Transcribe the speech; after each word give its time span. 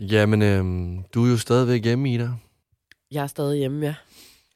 Jamen, 0.00 0.42
øhm, 0.42 1.02
du 1.14 1.24
er 1.26 1.30
jo 1.30 1.36
stadigvæk 1.36 1.84
hjemme, 1.84 2.14
Ida. 2.14 2.30
Jeg 3.10 3.22
er 3.22 3.26
stadig 3.26 3.58
hjemme, 3.58 3.86
ja. 3.86 3.94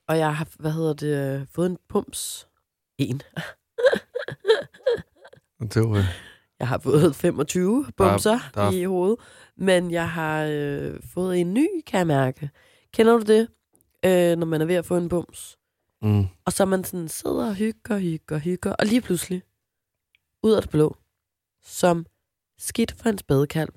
Og 0.09 0.19
jeg 0.19 0.37
har, 0.37 0.49
hvad 0.59 0.73
hedder 0.73 0.93
det, 0.93 1.41
øh, 1.41 1.47
fået 1.53 1.71
en 1.71 1.79
pums. 1.89 2.49
En. 2.99 3.23
Det 5.75 5.83
var, 5.83 5.99
øh, 5.99 6.05
Jeg 6.59 6.69
har 6.69 6.79
fået 6.79 7.17
25 7.17 7.87
bumser 7.97 8.31
Der- 8.55 8.63
der- 8.63 8.71
i 8.73 8.85
hovedet. 8.85 9.17
Men 9.57 9.91
jeg 9.91 10.11
har 10.11 10.45
øh, 10.51 11.01
fået 11.15 11.41
en 11.41 11.55
ny, 11.55 11.67
kan 11.87 11.99
jeg 11.99 12.07
mærke. 12.07 12.51
Kender 12.93 13.13
du 13.19 13.23
det, 13.25 13.49
øh, 14.05 14.37
når 14.39 14.47
man 14.47 14.61
er 14.61 14.65
ved 14.65 14.75
at 14.75 14.87
få 14.87 14.97
en 14.97 15.09
bums? 15.09 15.59
mm, 16.03 16.27
Og 16.45 16.53
så 16.53 16.65
man 16.65 16.85
sådan 16.85 17.09
sidder 17.09 17.49
og 17.49 17.55
hygger, 17.55 17.99
hygger, 17.99 18.39
hygger. 18.39 18.73
Og 18.73 18.87
lige 18.87 19.01
pludselig, 19.01 19.43
ud 20.43 20.53
af 20.53 20.63
det 20.63 20.71
blå, 20.71 20.97
som 21.63 22.07
skidt 22.59 22.93
for 22.93 23.09
en 23.09 23.19
spædekalv, 23.19 23.73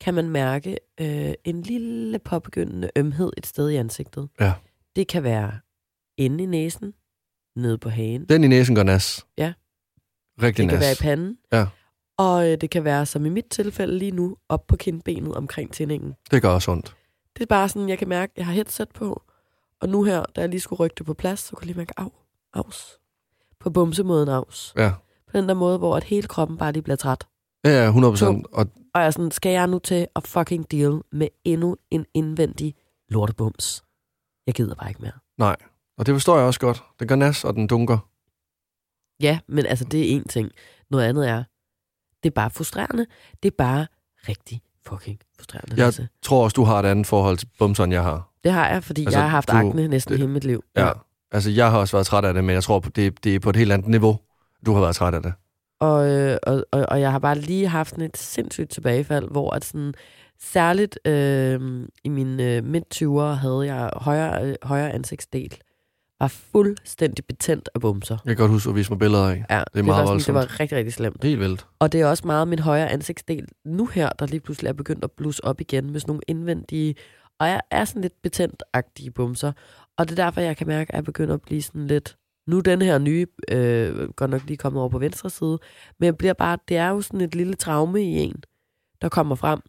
kan 0.00 0.14
man 0.14 0.30
mærke 0.30 0.76
øh, 1.00 1.32
en 1.44 1.62
lille 1.62 2.18
påbegyndende 2.18 2.90
ømhed 2.96 3.30
et 3.36 3.46
sted 3.46 3.68
i 3.70 3.76
ansigtet. 3.76 4.28
Ja. 4.40 4.52
Det 4.96 5.08
kan 5.08 5.22
være 5.22 5.52
inde 6.16 6.44
i 6.44 6.46
næsen, 6.46 6.94
nede 7.56 7.78
på 7.78 7.88
hagen. 7.88 8.24
den 8.24 8.44
i 8.44 8.48
næsen 8.48 8.74
går 8.74 8.82
nas. 8.82 9.26
Ja. 9.38 9.52
Rigtig 10.42 10.62
Det 10.62 10.68
kan 10.70 10.78
nas. 10.78 10.80
være 10.80 10.92
i 10.92 10.96
panden. 11.00 11.36
Ja. 11.52 11.66
Og 12.18 12.50
øh, 12.52 12.60
det 12.60 12.70
kan 12.70 12.84
være, 12.84 13.06
som 13.06 13.26
i 13.26 13.28
mit 13.28 13.44
tilfælde 13.50 13.98
lige 13.98 14.10
nu, 14.10 14.36
op 14.48 14.66
på 14.66 14.76
kindbenet 14.76 15.34
omkring 15.34 15.72
tændingen. 15.72 16.14
Det 16.30 16.42
gør 16.42 16.48
også 16.48 16.70
ondt. 16.70 16.96
Det 17.36 17.42
er 17.42 17.46
bare 17.46 17.68
sådan, 17.68 17.88
jeg 17.88 17.98
kan 17.98 18.08
mærke, 18.08 18.32
at 18.32 18.38
jeg 18.38 18.46
har 18.46 18.52
headset 18.52 18.88
på. 18.88 19.22
Og 19.80 19.88
nu 19.88 20.02
her, 20.04 20.22
da 20.36 20.40
jeg 20.40 20.48
lige 20.50 20.60
skulle 20.60 20.80
rykke 20.80 20.94
det 20.98 21.06
på 21.06 21.14
plads, 21.14 21.40
så 21.40 21.56
kunne 21.56 21.62
jeg 21.62 21.66
lige 21.66 21.76
mærke, 21.76 21.92
af, 21.96 22.06
aus. 22.52 22.98
På 23.60 23.70
bumsemåden 23.70 24.28
aus. 24.28 24.74
Ja. 24.76 24.92
På 25.30 25.36
den 25.36 25.48
der 25.48 25.54
måde, 25.54 25.78
hvor 25.78 25.96
at 25.96 26.04
hele 26.04 26.28
kroppen 26.28 26.58
bare 26.58 26.72
lige 26.72 26.82
bliver 26.82 26.96
træt. 26.96 27.26
Ja, 27.64 27.70
ja, 27.70 27.86
100 27.86 28.12
procent. 28.12 28.46
Og 28.52 28.66
Og 28.94 29.00
jeg 29.00 29.06
er 29.06 29.10
sådan, 29.10 29.30
skal 29.30 29.52
jeg 29.52 29.66
nu 29.66 29.78
til 29.78 30.06
at 30.16 30.26
fucking 30.26 30.70
deal 30.70 31.00
med 31.12 31.28
endnu 31.44 31.76
en 31.90 32.06
indvendig 32.14 32.74
lortebums? 33.08 33.84
Jeg 34.46 34.54
gider 34.54 34.74
bare 34.74 34.88
ikke 34.88 35.02
mere. 35.02 35.12
nej. 35.38 35.56
Og 35.98 36.06
det 36.06 36.14
forstår 36.14 36.36
jeg 36.36 36.46
også 36.46 36.60
godt. 36.60 36.82
Den 37.00 37.08
gør 37.08 37.14
nas, 37.16 37.44
og 37.44 37.54
den 37.54 37.66
dunker. 37.66 37.98
Ja, 39.22 39.38
men 39.48 39.66
altså, 39.66 39.84
det 39.84 40.14
er 40.16 40.20
én 40.20 40.24
ting. 40.28 40.50
Noget 40.90 41.04
andet 41.04 41.28
er, 41.28 41.44
det 42.22 42.28
er 42.28 42.34
bare 42.34 42.50
frustrerende. 42.50 43.06
Det 43.42 43.50
er 43.50 43.54
bare 43.58 43.86
rigtig 44.28 44.62
fucking 44.86 45.18
frustrerende. 45.36 45.70
Jeg 45.76 45.78
Lasse. 45.78 46.08
tror 46.22 46.44
også, 46.44 46.54
du 46.54 46.64
har 46.64 46.78
et 46.80 46.86
andet 46.86 47.06
forhold 47.06 47.36
til 47.36 47.48
bumser, 47.58 47.84
end 47.84 47.92
jeg 47.92 48.02
har. 48.02 48.30
Det 48.44 48.52
har 48.52 48.68
jeg, 48.68 48.84
fordi 48.84 49.00
Altså, 49.00 49.08
altså, 49.08 49.18
jeg 49.18 49.24
har 49.24 49.28
haft 49.30 49.48
du- 49.50 49.56
akne 49.56 49.88
næsten 49.88 50.12
det- 50.12 50.18
hele 50.20 50.32
mit 50.32 50.44
liv. 50.44 50.64
Ja. 50.76 50.92
Altså, 51.30 51.50
jeg 51.50 51.70
har 51.70 51.78
også 51.78 51.96
været 51.96 52.06
træt 52.06 52.24
af 52.24 52.34
det, 52.34 52.44
men 52.44 52.54
jeg 52.54 52.62
tror, 52.62 52.80
det, 52.80 53.24
det 53.24 53.34
er 53.34 53.40
på 53.40 53.50
et 53.50 53.56
helt 53.56 53.72
andet 53.72 53.88
niveau, 53.88 54.18
du 54.66 54.72
har 54.74 54.80
været 54.80 54.96
træt 54.96 55.14
af 55.14 55.22
det. 55.22 55.32
Og, 55.80 56.10
øh, 56.10 56.38
og, 56.42 56.64
og, 56.72 56.86
og 56.88 57.00
jeg 57.00 57.12
har 57.12 57.18
bare 57.18 57.38
lige 57.38 57.68
haft 57.68 57.90
sådan 57.90 58.04
et 58.04 58.16
sindssygt 58.16 58.70
tilbagefald, 58.70 59.30
hvor 59.30 59.54
at 59.54 59.64
sådan, 59.64 59.94
særligt 60.40 60.98
øh, 61.04 61.60
i 62.04 62.08
mine 62.08 62.56
øh, 62.56 62.64
midt-20'ere 62.64 63.34
havde 63.34 63.74
jeg 63.74 63.90
højre, 63.96 64.44
øh, 64.44 64.54
højre 64.62 64.92
ansigtsdel, 64.92 65.56
var 66.20 66.28
fuldstændig 66.28 67.24
betændt 67.24 67.68
af 67.74 67.80
bumser. 67.80 68.18
Jeg 68.24 68.36
kan 68.36 68.42
godt 68.42 68.50
huske 68.50 68.70
at 68.70 68.76
vise 68.76 68.90
mig 68.90 68.98
billeder 68.98 69.28
af. 69.28 69.44
Ja, 69.50 69.62
det, 69.74 69.84
meget 69.84 70.08
var 70.08 70.18
sådan, 70.18 70.20
det 70.20 70.34
var 70.34 70.60
rigtig, 70.60 70.78
rigtig 70.78 70.92
slemt. 70.92 71.24
Helt 71.24 71.40
vildt. 71.40 71.66
Og 71.78 71.92
det 71.92 72.00
er 72.00 72.06
også 72.06 72.26
meget 72.26 72.48
min 72.48 72.58
højre 72.58 72.90
ansigtsdel 72.90 73.48
nu 73.64 73.86
her, 73.86 74.08
der 74.08 74.26
lige 74.26 74.40
pludselig 74.40 74.68
er 74.68 74.72
begyndt 74.72 75.04
at 75.04 75.10
blusse 75.12 75.44
op 75.44 75.60
igen 75.60 75.90
med 75.90 76.00
sådan 76.00 76.10
nogle 76.10 76.22
indvendige, 76.28 76.94
og 77.40 77.48
jeg 77.48 77.60
er 77.70 77.84
sådan 77.84 78.02
lidt 78.02 78.22
betændt-agtige 78.22 79.10
bumser. 79.10 79.52
Og 79.98 80.08
det 80.08 80.18
er 80.18 80.24
derfor, 80.24 80.40
jeg 80.40 80.56
kan 80.56 80.66
mærke, 80.66 80.92
at 80.92 80.96
jeg 80.96 81.04
begynder 81.04 81.34
at 81.34 81.42
blive 81.42 81.62
sådan 81.62 81.86
lidt... 81.86 82.16
Nu 82.46 82.60
den 82.60 82.82
her 82.82 82.98
nye 82.98 83.26
øh, 83.50 84.08
godt 84.12 84.30
nok 84.30 84.42
lige 84.46 84.56
kommet 84.56 84.80
over 84.80 84.88
på 84.90 84.98
venstre 84.98 85.30
side, 85.30 85.58
men 85.98 86.04
jeg 86.06 86.16
bliver 86.16 86.32
bare, 86.32 86.58
det 86.68 86.76
er 86.76 86.88
jo 86.88 87.00
sådan 87.00 87.20
et 87.20 87.34
lille 87.34 87.54
traume 87.54 88.02
i 88.02 88.16
en, 88.18 88.36
der 89.02 89.08
kommer 89.08 89.34
frem. 89.34 89.60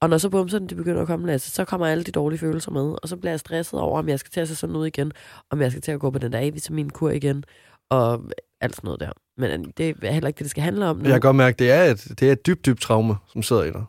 Og 0.00 0.10
når 0.10 0.18
så 0.18 0.28
bumserne 0.30 0.66
de 0.68 0.74
begynder 0.74 1.00
at 1.00 1.06
komme, 1.06 1.26
Lasse, 1.26 1.50
så 1.50 1.64
kommer 1.64 1.86
alle 1.86 2.04
de 2.04 2.10
dårlige 2.12 2.38
følelser 2.38 2.70
med, 2.70 2.94
og 3.02 3.08
så 3.08 3.16
bliver 3.16 3.32
jeg 3.32 3.40
stresset 3.40 3.80
over, 3.80 3.98
om 3.98 4.08
jeg 4.08 4.18
skal 4.18 4.30
til 4.32 4.40
at 4.40 4.48
se 4.48 4.56
sådan 4.56 4.76
ud 4.76 4.86
igen, 4.86 5.12
om 5.50 5.60
jeg 5.60 5.70
skal 5.70 5.82
til 5.82 5.92
at 5.92 6.00
gå 6.00 6.10
på 6.10 6.18
den 6.18 6.32
der 6.32 6.38
A-vitaminkur 6.38 7.10
igen, 7.10 7.44
og 7.90 8.22
alt 8.60 8.76
sådan 8.76 8.86
noget 8.88 9.00
der. 9.00 9.10
Men 9.36 9.72
det 9.76 9.96
er 10.02 10.12
heller 10.12 10.28
ikke 10.28 10.38
det, 10.38 10.44
det 10.44 10.50
skal 10.50 10.62
handle 10.62 10.86
om 10.86 10.96
nu. 10.96 11.02
Jeg 11.02 11.12
kan 11.12 11.20
godt 11.20 11.36
mærke, 11.36 11.56
det 11.58 11.70
er 11.70 11.82
et, 11.84 12.06
det 12.20 12.28
er 12.28 12.32
et 12.32 12.46
dybt, 12.46 12.66
dybt 12.66 12.80
traume, 12.80 13.16
som 13.32 13.42
sidder 13.42 13.62
i 13.64 13.70
dig. 13.70 13.84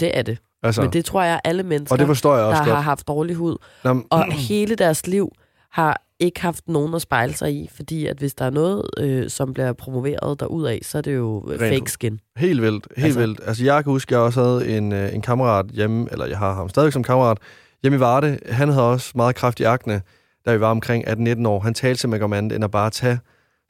Det 0.00 0.18
er 0.18 0.22
det. 0.22 0.38
Altså, 0.62 0.82
Men 0.82 0.92
det 0.92 1.04
tror 1.04 1.22
jeg, 1.22 1.40
alle 1.44 1.62
mennesker, 1.62 1.94
og 1.94 1.98
det 1.98 2.06
forstår 2.06 2.32
jeg 2.34 2.40
der 2.42 2.46
også 2.50 2.62
har 2.62 2.70
godt. 2.74 2.84
haft 2.84 3.08
dårlig 3.08 3.36
hud, 3.36 3.56
Nå, 3.84 3.92
men- 3.92 4.04
og 4.10 4.32
hele 4.32 4.74
deres 4.74 5.06
liv 5.06 5.32
har 5.70 6.02
ikke 6.20 6.40
haft 6.40 6.68
nogen 6.68 6.94
at 6.94 7.02
spejle 7.02 7.34
sig 7.34 7.52
i, 7.54 7.68
fordi 7.76 8.06
at 8.06 8.18
hvis 8.18 8.34
der 8.34 8.44
er 8.44 8.50
noget, 8.50 8.82
øh, 8.98 9.30
som 9.30 9.52
bliver 9.54 9.72
promoveret 9.72 10.40
derudad, 10.40 10.78
så 10.82 10.98
er 10.98 11.02
det 11.02 11.14
jo 11.14 11.50
øh, 11.50 11.60
Rent 11.60 11.74
fake 11.74 11.90
skin. 11.90 12.20
Helt 12.36 12.62
vildt, 12.62 12.86
helt 12.96 13.04
Altså- 13.04 13.20
vildt. 13.20 13.40
Altså, 13.46 13.64
jeg 13.64 13.84
kan 13.84 13.90
huske, 13.92 14.14
jeg 14.14 14.20
også 14.20 14.44
havde 14.44 14.76
en, 14.78 14.92
øh, 14.92 15.14
en 15.14 15.22
kammerat 15.22 15.66
hjemme, 15.66 16.08
eller 16.12 16.26
jeg 16.26 16.38
har 16.38 16.54
ham 16.54 16.68
stadig 16.68 16.92
som 16.92 17.02
kammerat, 17.02 17.38
hjemme 17.82 17.96
i 17.96 18.00
Varde. 18.00 18.38
Han 18.50 18.68
havde 18.68 18.90
også 18.90 19.12
meget 19.14 19.34
kraftig 19.36 19.66
akne, 19.66 20.02
da 20.46 20.52
vi 20.54 20.60
var 20.60 20.70
omkring 20.70 21.08
18-19 21.08 21.46
år. 21.46 21.60
Han 21.60 21.74
talte 21.74 22.00
simpelthen 22.00 22.24
om 22.24 22.32
andet, 22.32 22.52
end 22.56 22.64
at 22.64 22.70
bare 22.70 22.90
tage 22.90 23.18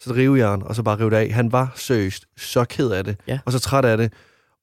så 0.00 0.10
et 0.10 0.16
rivejern, 0.16 0.62
og 0.62 0.74
så 0.74 0.82
bare 0.82 0.98
rive 1.00 1.10
det 1.10 1.16
af. 1.16 1.30
Han 1.30 1.52
var 1.52 1.72
seriøst 1.76 2.24
så 2.36 2.64
ked 2.64 2.90
af 2.90 3.04
det, 3.04 3.16
Ja. 3.28 3.38
og 3.44 3.52
så 3.52 3.58
træt 3.58 3.84
af 3.84 3.96
det. 3.96 4.12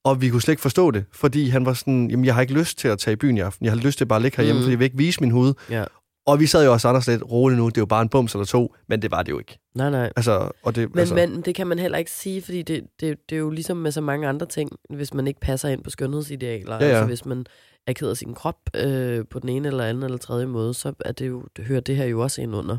Og 0.05 0.21
vi 0.21 0.29
kunne 0.29 0.41
slet 0.41 0.51
ikke 0.51 0.61
forstå 0.61 0.91
det, 0.91 1.05
fordi 1.13 1.49
han 1.49 1.65
var 1.65 1.73
sådan, 1.73 2.09
jamen 2.11 2.25
jeg 2.25 2.33
har 2.33 2.41
ikke 2.41 2.53
lyst 2.53 2.77
til 2.77 2.87
at 2.87 2.99
tage 2.99 3.13
i 3.13 3.15
byen 3.15 3.37
i 3.37 3.39
aften. 3.39 3.65
Jeg 3.65 3.73
har 3.73 3.79
lyst 3.79 3.97
til 3.97 4.05
bare 4.05 4.17
at 4.17 4.21
ligge 4.23 4.37
herhjemme, 4.37 4.59
mm. 4.59 4.63
fordi 4.63 4.71
jeg 4.71 4.79
vil 4.79 4.85
ikke 4.85 4.97
vise 4.97 5.21
min 5.21 5.31
hud. 5.31 5.53
Ja. 5.69 5.83
Og 6.25 6.39
vi 6.39 6.45
sad 6.45 6.65
jo 6.65 6.73
også 6.73 6.87
andre 6.87 7.01
lidt 7.07 7.23
roligt 7.31 7.59
nu. 7.59 7.69
Det 7.69 7.77
er 7.77 7.81
jo 7.81 7.85
bare 7.85 8.01
en 8.01 8.09
bums 8.09 8.33
eller 8.33 8.45
to, 8.45 8.75
men 8.87 9.01
det 9.01 9.11
var 9.11 9.23
det 9.23 9.31
jo 9.31 9.39
ikke. 9.39 9.59
Nej, 9.75 9.89
nej. 9.89 10.11
Altså, 10.15 10.51
og 10.63 10.75
det, 10.75 10.89
Men, 10.89 10.99
altså, 10.99 11.15
men 11.15 11.41
det 11.41 11.55
kan 11.55 11.67
man 11.67 11.79
heller 11.79 11.97
ikke 11.97 12.11
sige, 12.11 12.41
fordi 12.41 12.61
det, 12.61 12.83
det, 12.99 13.29
det 13.29 13.35
er 13.35 13.39
jo 13.39 13.49
ligesom 13.49 13.77
med 13.77 13.91
så 13.91 14.01
mange 14.01 14.27
andre 14.27 14.45
ting, 14.45 14.71
hvis 14.89 15.13
man 15.13 15.27
ikke 15.27 15.39
passer 15.39 15.69
ind 15.69 15.83
på 15.83 15.89
skønhedsidealer. 15.89 16.75
Ja, 16.75 16.85
ja. 16.85 16.89
Altså 16.89 17.05
hvis 17.05 17.25
man 17.25 17.45
er 17.87 17.93
ked 17.93 18.09
af 18.09 18.17
sin 18.17 18.33
krop 18.33 18.57
øh, 18.75 19.25
på 19.29 19.39
den 19.39 19.49
ene 19.49 19.67
eller 19.67 19.83
anden 19.83 20.03
eller 20.03 20.17
tredje 20.17 20.45
måde, 20.45 20.73
så 20.73 20.93
er 21.05 21.11
det 21.11 21.27
jo, 21.27 21.43
det 21.57 21.65
hører 21.65 21.81
det 21.81 21.95
her 21.95 22.05
jo 22.05 22.19
også 22.19 22.41
ind 22.41 22.55
under. 22.55 22.77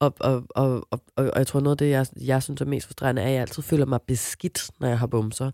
Og, 0.00 0.14
og, 0.20 0.44
og, 0.50 0.88
og, 0.90 1.00
og 1.16 1.32
jeg 1.36 1.46
tror 1.46 1.60
noget 1.60 1.74
af 1.74 1.78
det, 1.78 1.90
jeg, 1.90 2.06
jeg 2.20 2.42
synes 2.42 2.60
er 2.60 2.64
mest 2.64 2.86
frustrerende, 2.86 3.22
er, 3.22 3.26
at 3.26 3.32
jeg 3.32 3.40
altid 3.40 3.62
føler 3.62 3.86
mig 3.86 4.00
beskidt, 4.02 4.70
når 4.80 4.88
jeg 4.88 4.98
har 4.98 5.06
bumser. 5.06 5.50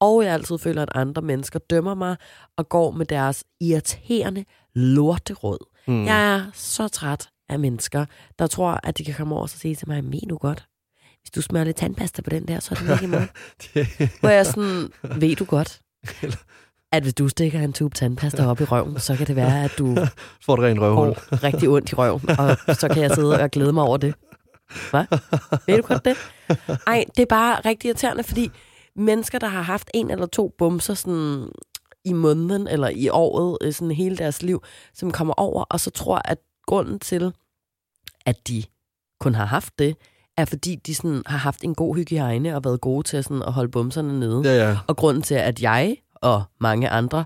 Og 0.00 0.24
jeg 0.24 0.32
altid 0.32 0.58
føler, 0.58 0.82
at 0.82 0.88
andre 0.94 1.22
mennesker 1.22 1.58
dømmer 1.58 1.94
mig 1.94 2.16
og 2.56 2.68
går 2.68 2.90
med 2.90 3.06
deres 3.06 3.44
irriterende 3.60 4.44
lorteråd. 4.74 5.58
Mm. 5.88 6.04
Jeg 6.04 6.34
er 6.34 6.50
så 6.54 6.88
træt 6.88 7.28
af 7.48 7.58
mennesker, 7.58 8.04
der 8.38 8.46
tror, 8.46 8.80
at 8.82 8.98
de 8.98 9.04
kan 9.04 9.14
komme 9.14 9.34
over 9.34 9.42
og 9.42 9.50
sige 9.50 9.74
til 9.74 9.88
mig, 9.88 10.04
men 10.04 10.20
nu 10.28 10.36
godt. 10.38 10.66
Hvis 11.22 11.30
du 11.30 11.42
smører 11.42 11.64
lidt 11.64 11.76
tandpasta 11.76 12.22
på 12.22 12.30
den 12.30 12.48
der, 12.48 12.60
så 12.60 12.74
er 12.74 12.78
den 12.78 12.92
ikke 12.92 13.04
i 13.04 13.08
morgen. 13.08 13.28
det, 13.74 14.10
Hvor 14.20 14.28
jeg 14.28 14.46
sådan, 14.46 14.88
ved 15.02 15.36
du 15.36 15.44
godt, 15.44 15.80
at 16.92 17.02
hvis 17.02 17.14
du 17.14 17.28
stikker 17.28 17.60
en 17.60 17.72
tube 17.72 17.94
tandpasta 17.94 18.46
op 18.46 18.60
i 18.60 18.64
røven, 18.64 19.00
så 19.00 19.16
kan 19.16 19.26
det 19.26 19.36
være, 19.36 19.64
at 19.64 19.72
du 19.78 19.96
får 20.44 20.54
et 20.54 20.60
rent 20.60 20.80
røvhul. 20.80 21.12
rigtig 21.32 21.68
ondt 21.68 21.92
i 21.92 21.94
røven, 21.94 22.30
og 22.38 22.76
så 22.76 22.88
kan 22.92 23.02
jeg 23.02 23.10
sidde 23.10 23.40
og 23.40 23.50
glæde 23.50 23.72
mig 23.72 23.82
over 23.84 23.96
det. 23.96 24.14
Hvad? 24.90 25.04
Ved 25.66 25.76
du 25.76 25.82
godt 25.82 26.04
det? 26.04 26.16
Ej, 26.86 27.04
det 27.16 27.22
er 27.22 27.26
bare 27.28 27.60
rigtig 27.64 27.88
irriterende, 27.88 28.22
fordi 28.22 28.50
mennesker, 28.96 29.38
der 29.38 29.46
har 29.46 29.62
haft 29.62 29.90
en 29.94 30.10
eller 30.10 30.26
to 30.26 30.54
bumser 30.58 30.94
sådan 30.94 31.48
i 32.08 32.12
måneden 32.12 32.68
eller 32.68 32.88
i 32.88 33.08
året, 33.08 33.58
øh, 33.60 33.72
sådan 33.72 33.90
hele 33.90 34.16
deres 34.16 34.42
liv, 34.42 34.62
som 34.94 35.10
kommer 35.10 35.34
over, 35.34 35.64
og 35.64 35.80
så 35.80 35.90
tror, 35.90 36.20
at 36.24 36.38
grunden 36.66 36.98
til, 36.98 37.32
at 38.26 38.48
de 38.48 38.62
kun 39.20 39.34
har 39.34 39.44
haft 39.44 39.78
det, 39.78 39.96
er 40.36 40.44
fordi, 40.44 40.74
de 40.74 40.94
sådan 40.94 41.22
har 41.26 41.38
haft 41.38 41.64
en 41.64 41.74
god 41.74 41.96
hygiejne 41.96 42.56
og 42.56 42.64
været 42.64 42.80
gode 42.80 43.02
til 43.08 43.24
sådan 43.24 43.42
at 43.42 43.52
holde 43.52 43.70
bumserne 43.70 44.20
nede. 44.20 44.42
Ja, 44.44 44.68
ja. 44.68 44.78
Og 44.86 44.96
grunden 44.96 45.22
til, 45.22 45.34
at 45.34 45.62
jeg 45.62 45.96
og 46.14 46.42
mange 46.60 46.88
andre 46.88 47.24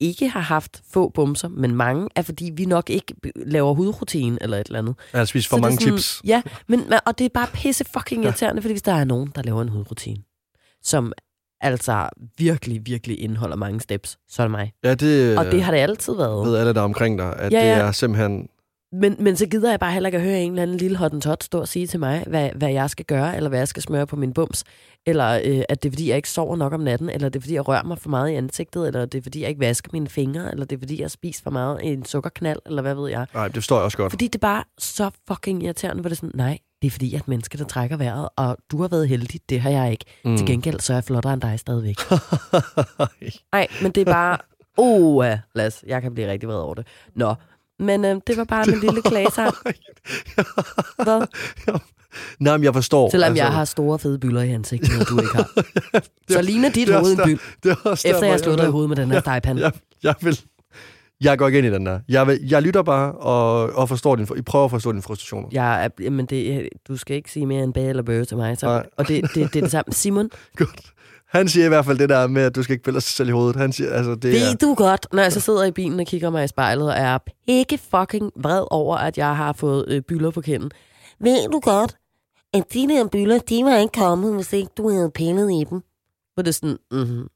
ikke 0.00 0.28
har 0.28 0.40
haft 0.40 0.82
få 0.92 1.08
bumser, 1.08 1.48
men 1.48 1.74
mange, 1.74 2.08
er 2.16 2.22
fordi 2.22 2.50
vi 2.56 2.64
nok 2.64 2.90
ikke 2.90 3.14
laver 3.36 3.74
hudrutine 3.74 4.38
eller 4.40 4.58
et 4.58 4.66
eller 4.66 4.78
andet. 4.78 4.94
Jeg 5.12 5.20
har 5.20 5.24
spist 5.24 5.48
for 5.48 5.56
Så 5.56 5.60
mange 5.60 5.76
sådan- 5.80 5.98
chips. 5.98 6.20
Ja, 6.24 6.42
men, 6.66 6.92
og 7.06 7.18
det 7.18 7.24
er 7.24 7.28
bare 7.34 7.46
pisse 7.54 7.84
fucking 7.84 8.24
irriterende, 8.24 8.62
fordi 8.62 8.72
hvis 8.72 8.82
der 8.82 8.92
er 8.92 9.04
nogen, 9.04 9.32
der 9.34 9.42
laver 9.42 9.62
en 9.62 9.68
hudrutine, 9.68 10.22
som 10.82 11.12
altså 11.60 12.08
virkelig, 12.38 12.80
virkelig 12.86 13.20
indeholder 13.20 13.56
mange 13.56 13.80
steps, 13.80 14.18
så 14.28 14.42
er 14.42 14.46
det 14.46 14.50
mig. 14.50 14.72
Ja, 14.84 14.94
det, 14.94 15.38
Og 15.38 15.44
det 15.44 15.62
har 15.62 15.72
det 15.72 15.78
altid 15.78 16.16
været. 16.16 16.46
ved 16.46 16.56
alle, 16.56 16.74
der 16.74 16.80
er 16.80 16.84
omkring 16.84 17.18
dig, 17.18 17.36
at 17.38 17.52
Ja, 17.52 17.58
det 17.60 17.66
ja. 17.66 17.78
er 17.78 17.92
simpelthen... 17.92 18.48
Men, 19.00 19.16
men 19.18 19.36
så 19.36 19.46
gider 19.46 19.70
jeg 19.70 19.80
bare 19.80 19.92
heller 19.92 20.06
ikke 20.08 20.18
at 20.18 20.24
høre 20.24 20.40
en 20.40 20.52
eller 20.52 20.62
anden 20.62 20.76
lille 20.76 20.96
hottentot 20.96 21.44
stå 21.44 21.60
og 21.60 21.68
sige 21.68 21.86
til 21.86 22.00
mig, 22.00 22.24
hvad, 22.26 22.50
hvad 22.56 22.70
jeg 22.72 22.90
skal 22.90 23.04
gøre, 23.04 23.36
eller 23.36 23.48
hvad 23.48 23.58
jeg 23.58 23.68
skal 23.68 23.82
smøre 23.82 24.06
på 24.06 24.16
min 24.16 24.32
bums. 24.32 24.64
Eller 25.06 25.40
øh, 25.44 25.62
at 25.68 25.82
det 25.82 25.88
er, 25.88 25.92
fordi 25.92 26.08
jeg 26.08 26.16
ikke 26.16 26.30
sover 26.30 26.56
nok 26.56 26.72
om 26.72 26.80
natten, 26.80 27.10
eller 27.10 27.28
det 27.28 27.36
er, 27.36 27.40
fordi 27.40 27.54
jeg 27.54 27.68
rører 27.68 27.82
mig 27.82 27.98
for 27.98 28.08
meget 28.10 28.30
i 28.30 28.34
ansigtet, 28.34 28.86
eller 28.86 29.06
det 29.06 29.18
er, 29.18 29.22
fordi 29.22 29.40
jeg 29.40 29.48
ikke 29.48 29.60
vasker 29.60 29.90
mine 29.92 30.08
fingre, 30.08 30.50
eller 30.52 30.64
det 30.66 30.76
er, 30.76 30.80
fordi 30.80 31.02
jeg 31.02 31.10
spiser 31.10 31.42
for 31.42 31.50
meget 31.50 31.82
i 31.82 31.86
en 31.86 32.04
sukkerknald, 32.04 32.58
eller 32.66 32.82
hvad 32.82 32.94
ved 32.94 33.10
jeg. 33.10 33.26
Nej, 33.34 33.46
det 33.46 33.54
forstår 33.54 33.76
jeg 33.76 33.84
også 33.84 33.96
godt. 33.96 34.12
Fordi 34.12 34.26
det 34.26 34.34
er 34.34 34.38
bare 34.46 34.64
så 34.78 35.10
fucking 35.28 35.62
irriterende, 35.62 36.00
hvor 36.00 36.08
det 36.08 36.16
er 36.16 36.20
sådan, 36.20 36.30
nej, 36.34 36.58
det 36.84 36.90
er 36.90 36.92
fordi, 36.92 37.12
jeg 37.12 37.16
er 37.16 37.20
et 37.20 37.28
menneske, 37.28 37.58
der 37.58 37.64
trækker 37.64 37.96
vejret, 37.96 38.28
og 38.36 38.56
du 38.70 38.80
har 38.80 38.88
været 38.88 39.08
heldig, 39.08 39.40
det 39.48 39.60
har 39.60 39.70
jeg 39.70 39.90
ikke. 39.90 40.04
Mm. 40.24 40.36
Til 40.36 40.46
gengæld, 40.46 40.80
så 40.80 40.92
er 40.92 40.96
jeg 40.96 41.04
flottere 41.04 41.32
end 41.32 41.42
dig 41.42 41.60
stadigvæk. 41.60 41.96
Nej, 43.52 43.66
men 43.82 43.92
det 43.92 44.00
er 44.00 44.12
bare, 44.12 44.38
oh, 44.76 45.24
Lads, 45.54 45.84
jeg 45.86 46.02
kan 46.02 46.14
blive 46.14 46.30
rigtig 46.30 46.48
vred 46.48 46.56
over 46.56 46.74
det. 46.74 46.86
Nå, 47.14 47.34
men 47.78 48.04
øh, 48.04 48.20
det 48.26 48.36
var 48.36 48.44
bare 48.44 48.66
min 48.70 48.80
lille 48.80 49.02
klagesang. 49.02 49.54
Hvad? 51.02 51.26
Nej, 52.38 52.56
men 52.56 52.64
jeg 52.64 52.74
forstår. 52.74 53.10
Selvom 53.10 53.26
altså, 53.26 53.44
jeg 53.44 53.52
har 53.52 53.64
store 53.64 53.98
fede 53.98 54.18
byller 54.18 54.42
i 54.42 54.50
ansigtet, 54.50 55.00
og 55.00 55.08
du 55.08 55.20
ikke 55.20 55.34
har. 55.34 55.48
Så 56.30 56.42
ligner 56.42 56.70
dit 56.70 56.88
det 56.88 56.96
hoved 56.96 57.12
en 57.12 57.20
byld, 57.24 57.40
Det 57.62 57.70
er 57.70 57.92
efter 57.92 58.24
jeg 58.24 58.32
har 58.32 58.38
slået 58.38 58.58
dig 58.58 58.68
i 58.68 58.70
hovedet 58.70 58.88
med 58.88 58.96
den 58.96 59.10
her 59.10 59.20
stegpande. 59.20 59.62
Jeg, 59.62 59.72
jeg, 60.02 60.14
vil, 60.20 60.40
Jeg 61.20 61.38
går 61.38 61.46
ikke 61.46 61.58
ind 61.58 61.66
i 61.66 61.70
den 61.70 61.86
der. 61.86 62.00
Jeg, 62.08 62.26
vil, 62.26 62.38
jeg 62.48 62.62
lytter 62.62 62.82
bare 62.82 63.12
og, 63.12 63.62
og 63.62 63.88
forstår 63.88 64.16
din, 64.16 64.28
jeg 64.36 64.44
prøver 64.44 64.64
at 64.64 64.70
forstå 64.70 64.92
dine 64.92 65.02
frustrationer. 65.02 65.48
Jeg 65.52 65.84
er, 65.84 66.10
men 66.10 66.26
det, 66.26 66.68
du 66.88 66.96
skal 66.96 67.16
ikke 67.16 67.30
sige 67.30 67.46
mere 67.46 67.64
end 67.64 67.74
bag 67.74 67.88
eller 67.88 68.02
bøge 68.02 68.24
til 68.24 68.36
mig. 68.36 68.58
Så, 68.58 68.66
Nej. 68.66 68.86
og 68.96 69.08
det, 69.08 69.22
det, 69.22 69.34
det 69.34 69.56
er 69.56 69.60
det 69.60 69.70
samme. 69.70 69.92
Simon, 69.92 70.30
Godt. 70.56 70.94
Han 71.28 71.48
siger 71.48 71.66
i 71.66 71.68
hvert 71.68 71.84
fald 71.84 71.98
det 71.98 72.08
der 72.08 72.26
med, 72.26 72.42
at 72.42 72.54
du 72.54 72.62
skal 72.62 72.72
ikke 72.72 72.84
pille 72.84 72.94
dig 72.94 73.02
selv 73.02 73.28
i 73.28 73.32
hovedet. 73.32 73.56
Han 73.56 73.72
siger, 73.72 73.92
altså, 73.92 74.14
det 74.14 74.32
ved 74.32 74.52
er... 74.52 74.56
du 74.56 74.74
godt, 74.74 75.06
når 75.12 75.22
jeg 75.22 75.32
så 75.32 75.40
sidder 75.40 75.64
i 75.64 75.70
bilen 75.70 76.00
og 76.00 76.06
kigger 76.06 76.30
mig 76.30 76.44
i 76.44 76.48
spejlet 76.48 76.88
og 76.88 76.94
er 76.98 77.18
ikke 77.46 77.78
fucking 77.78 78.32
vred 78.36 78.64
over, 78.70 78.96
at 78.96 79.18
jeg 79.18 79.36
har 79.36 79.52
fået 79.52 79.84
øh, 79.88 80.02
byller 80.02 80.30
på 80.30 80.40
kinden. 80.40 80.70
Ved 81.20 81.48
du 81.52 81.60
godt, 81.60 81.96
at 82.54 82.64
de 82.72 82.88
der 82.88 83.08
byller, 83.08 83.38
de 83.38 83.64
var 83.64 83.76
ikke 83.76 83.92
kommet, 83.92 84.34
hvis 84.34 84.52
ikke 84.52 84.70
du 84.76 84.90
havde 84.90 85.10
pillet 85.14 85.52
i 85.52 85.64
dem. 85.70 85.82
Hvor 86.34 86.42
det 86.42 86.48
er 86.48 86.52
sådan, 86.52 86.78
mm-hmm. 86.90 87.26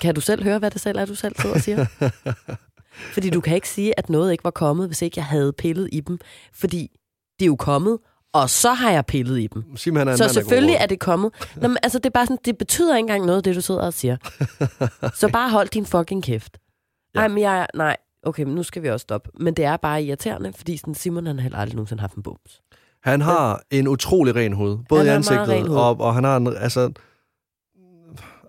kan 0.00 0.14
du 0.14 0.20
selv 0.20 0.42
høre, 0.42 0.58
hvad 0.58 0.70
det 0.70 0.80
selv 0.80 0.98
er, 0.98 1.04
du 1.04 1.14
selv 1.14 1.34
sidder 1.40 1.54
og 1.54 1.60
siger? 1.60 1.86
Fordi 3.12 3.30
du 3.30 3.40
kan 3.40 3.54
ikke 3.54 3.68
sige, 3.68 3.98
at 3.98 4.10
noget 4.10 4.32
ikke 4.32 4.44
var 4.44 4.50
kommet, 4.50 4.86
hvis 4.86 5.02
ikke 5.02 5.18
jeg 5.18 5.24
havde 5.24 5.52
pillet 5.52 5.88
i 5.92 6.00
dem. 6.00 6.18
Fordi 6.54 6.90
det 7.38 7.44
er 7.44 7.46
jo 7.46 7.56
kommet, 7.56 7.98
og 8.32 8.50
så 8.50 8.72
har 8.72 8.90
jeg 8.90 9.06
pillet 9.06 9.40
i 9.40 9.46
dem. 9.46 9.76
Sim, 9.76 9.96
han 9.96 10.08
er 10.08 10.16
Så 10.16 10.28
selvfølgelig 10.28 10.76
er 10.80 10.86
det 10.86 11.00
kommet. 11.00 11.32
Nå, 11.56 11.68
men, 11.68 11.76
altså, 11.82 11.98
det 11.98 12.06
er 12.06 12.10
bare 12.10 12.26
sådan, 12.26 12.38
det 12.44 12.58
betyder 12.58 12.96
ikke 12.96 13.00
engang 13.04 13.26
noget, 13.26 13.44
det 13.44 13.54
du 13.54 13.60
sidder 13.60 13.80
og 13.80 13.92
siger. 13.92 14.16
så 15.20 15.28
bare 15.32 15.50
hold 15.50 15.68
din 15.68 15.86
fucking 15.86 16.22
kæft. 16.24 16.58
Ja. 17.14 17.20
Nej, 17.20 17.28
men 17.28 17.38
jeg, 17.38 17.66
nej, 17.74 17.96
okay, 18.22 18.42
men 18.42 18.54
nu 18.54 18.62
skal 18.62 18.82
vi 18.82 18.88
også 18.88 19.02
stoppe. 19.04 19.30
Men 19.40 19.54
det 19.54 19.64
er 19.64 19.76
bare 19.76 20.02
irriterende, 20.02 20.52
fordi 20.56 20.76
sådan, 20.76 20.94
Simon 20.94 21.26
han 21.26 21.36
har 21.36 21.42
heller 21.42 21.58
aldrig 21.58 21.76
nogensinde 21.76 22.00
haft 22.00 22.14
en 22.14 22.22
bums. 22.22 22.60
Han 23.02 23.20
har 23.20 23.62
en 23.70 23.88
utrolig 23.88 24.34
ren 24.36 24.52
hoved. 24.52 24.78
Både 24.88 25.00
Han 25.00 25.12
i 25.12 25.14
ansigtet, 25.14 25.48
ren 25.48 25.66
hoved. 25.66 25.80
og, 25.80 26.00
og 26.00 26.14
han 26.14 26.24
har 26.24 26.36
en, 26.36 26.56
altså... 26.56 26.92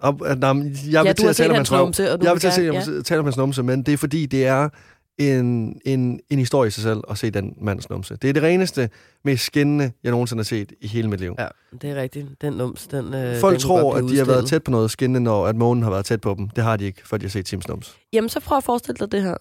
Og, 0.04 0.30
at, 0.30 0.40
nej, 0.40 0.50
jeg 0.50 0.58
vil 0.58 0.94
ja, 0.94 1.14
til 1.14 1.18
du 1.18 1.24
har 1.24 1.30
at 1.30 1.36
set 1.36 1.44
tale 1.44 1.50
om 1.50 1.56
hans 1.56 1.72
numse, 1.72 2.04
Jeg 2.04 2.20
vil 2.20 2.40
til 2.40 2.62
at 2.62 2.96
ja. 2.96 3.02
tale 3.02 3.20
om 3.20 3.26
hans 3.26 3.38
numse, 3.38 3.64
men 3.64 3.84
det 3.84 3.94
er 3.94 3.98
fordi, 3.98 4.26
det 4.26 4.46
er 4.46 4.70
en, 5.18 5.82
en, 5.86 6.20
en 6.30 6.40
historie 6.40 6.68
i 6.68 6.72
sig 6.72 6.84
selv 6.84 7.04
at 7.10 7.18
se 7.18 7.32
den 7.32 7.58
mands 7.62 7.90
numse. 7.90 8.16
Det 8.16 8.30
er 8.30 8.34
det 8.34 8.44
reneste, 8.44 8.90
mest 9.24 9.46
skinnende, 9.46 9.92
jeg 10.04 10.12
nogensinde 10.12 10.40
har 10.40 10.46
set 10.46 10.74
i 10.82 10.88
hele 10.88 11.10
mit 11.10 11.20
liv. 11.20 11.36
Ja, 11.40 11.48
det 11.82 11.90
er 11.90 11.96
rigtigt. 11.96 12.42
Den 12.42 12.54
nums, 12.54 12.88
den, 12.88 13.14
øh, 13.14 13.40
Folk 13.40 13.54
den 13.54 13.62
tror, 13.62 13.96
at 13.96 14.04
de 14.04 14.18
har 14.18 14.26
været 14.26 14.48
tæt 14.48 14.64
på 14.64 14.72
noget 14.72 14.92
skinnende, 14.92 15.20
når 15.20 15.48
at 15.48 15.56
månen 15.56 15.84
har 15.84 15.90
været 15.90 16.06
tæt 16.06 16.22
på 16.22 16.36
dem. 16.38 16.50
Det 16.50 16.64
har 16.64 16.78
de 16.78 16.86
ikke, 16.86 17.08
for 17.08 17.18
de 17.18 17.26
har 17.26 17.30
set 17.30 17.46
Tims 17.46 17.68
nums. 17.68 17.98
Jamen, 18.14 18.30
så 18.30 18.40
prøv 18.40 18.58
at 18.58 18.64
forestille 18.64 18.98
dig 19.00 19.12
det 19.12 19.22
her. 19.22 19.38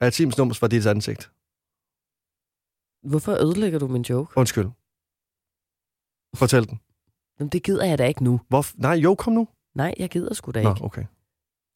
At 0.00 0.12
Tims 0.12 0.38
nums 0.38 0.62
var 0.62 0.68
dit 0.68 0.86
ansigt. 0.86 1.30
Hvorfor 3.10 3.32
ødelægger 3.32 3.78
du 3.78 3.86
min 3.86 4.02
joke? 4.02 4.32
Undskyld. 4.36 4.68
Fortæl 6.36 6.68
den. 6.68 6.80
Jamen, 7.38 7.48
det 7.48 7.62
gider 7.62 7.84
jeg 7.84 7.98
da 7.98 8.06
ikke 8.06 8.24
nu. 8.24 8.40
Hvor, 8.48 8.66
nej, 8.76 8.92
jo, 8.92 9.14
kom 9.14 9.32
nu. 9.32 9.48
Nej, 9.74 9.94
jeg 9.98 10.08
gider 10.10 10.34
sgu 10.34 10.50
da 10.50 10.62
Nå, 10.62 10.70
ikke. 10.70 10.84
okay. 10.84 11.04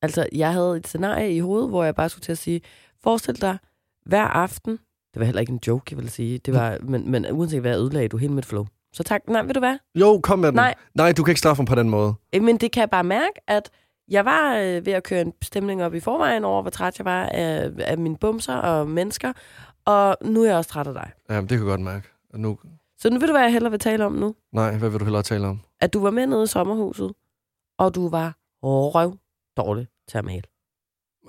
Altså, 0.03 0.27
jeg 0.33 0.53
havde 0.53 0.77
et 0.77 0.87
scenarie 0.87 1.35
i 1.37 1.41
hovedet, 1.41 1.69
hvor 1.69 1.85
jeg 1.85 1.95
bare 1.95 2.09
skulle 2.09 2.23
til 2.23 2.33
at 2.33 2.39
sige, 2.39 2.61
forestil 3.03 3.41
dig, 3.41 3.59
hver 4.07 4.23
aften, 4.25 4.73
det 5.15 5.21
var 5.21 5.25
heller 5.25 5.41
ikke 5.41 5.53
en 5.53 5.61
joke, 5.67 5.85
jeg 5.91 5.99
vil 5.99 6.11
sige, 6.11 6.39
det 6.39 6.55
var, 6.55 6.79
men, 6.83 7.11
men 7.11 7.27
uanset 7.33 7.61
hvad, 7.61 7.79
ødelagde 7.79 8.09
du 8.09 8.17
hele 8.17 8.33
mit 8.33 8.47
flow. 8.47 8.67
Så 8.93 9.03
tak, 9.03 9.21
nej, 9.29 9.43
ved 9.43 9.55
du 9.55 9.61
hvad? 9.61 9.79
Jo, 9.95 10.21
kom 10.23 10.39
med 10.39 10.49
den. 10.49 10.55
Nej. 10.57 10.75
Nej, 10.95 11.13
du 11.13 11.23
kan 11.25 11.31
ikke 11.33 11.39
straffe 11.39 11.63
mig 11.63 11.69
på 11.69 11.75
den 11.75 11.91
måde. 11.91 12.15
Øh, 12.35 12.43
Men 12.43 12.57
det 12.57 12.73
kan 12.73 12.81
jeg 12.81 12.91
bare 12.91 13.05
mærke, 13.05 13.41
at 13.49 13.71
jeg 14.09 14.25
var 14.25 14.57
øh, 14.57 14.87
ved 14.87 14.93
at 14.93 15.03
køre 15.03 15.21
en 15.21 15.33
stemning 15.43 15.83
op 15.85 15.95
i 15.95 16.01
forvejen 16.01 16.45
over, 16.45 16.63
hvor 16.63 16.71
træt 16.71 16.99
jeg 16.99 17.05
var 17.05 17.27
af, 17.27 17.71
af 17.79 17.99
mine 17.99 18.17
bumser 18.17 18.55
og 18.55 18.89
mennesker, 18.89 19.33
og 19.85 20.17
nu 20.25 20.43
er 20.43 20.47
jeg 20.49 20.57
også 20.57 20.71
træt 20.71 20.87
af 20.87 20.95
dig. 20.95 21.11
Ja, 21.31 21.41
det 21.41 21.49
kan 21.49 21.59
jeg 21.59 21.67
godt 21.67 21.81
mærke. 21.81 22.09
Nu, 22.35 22.59
Så 22.99 23.11
nu 23.11 23.19
ved 23.19 23.27
du, 23.27 23.33
hvad 23.33 23.43
jeg 23.43 23.53
hellere 23.53 23.71
vil 23.71 23.81
tale 23.81 24.05
om 24.05 24.13
nu? 24.13 24.35
nej, 24.53 24.77
hvad 24.77 24.91
vil 24.91 25.01
du 25.01 25.05
hellere 25.05 25.23
tale 25.23 25.47
om? 25.47 25.61
At 25.81 25.93
du 25.93 26.01
var 26.01 26.11
med 26.11 26.27
nede 26.27 26.43
i 26.43 26.47
sommerhuset, 26.47 27.13
og 27.79 27.95
du 27.95 28.09
var 28.09 28.37
røv 28.63 29.19
dårlig 29.57 29.89
til 30.09 30.19
at 30.19 30.25
male. 30.25 30.43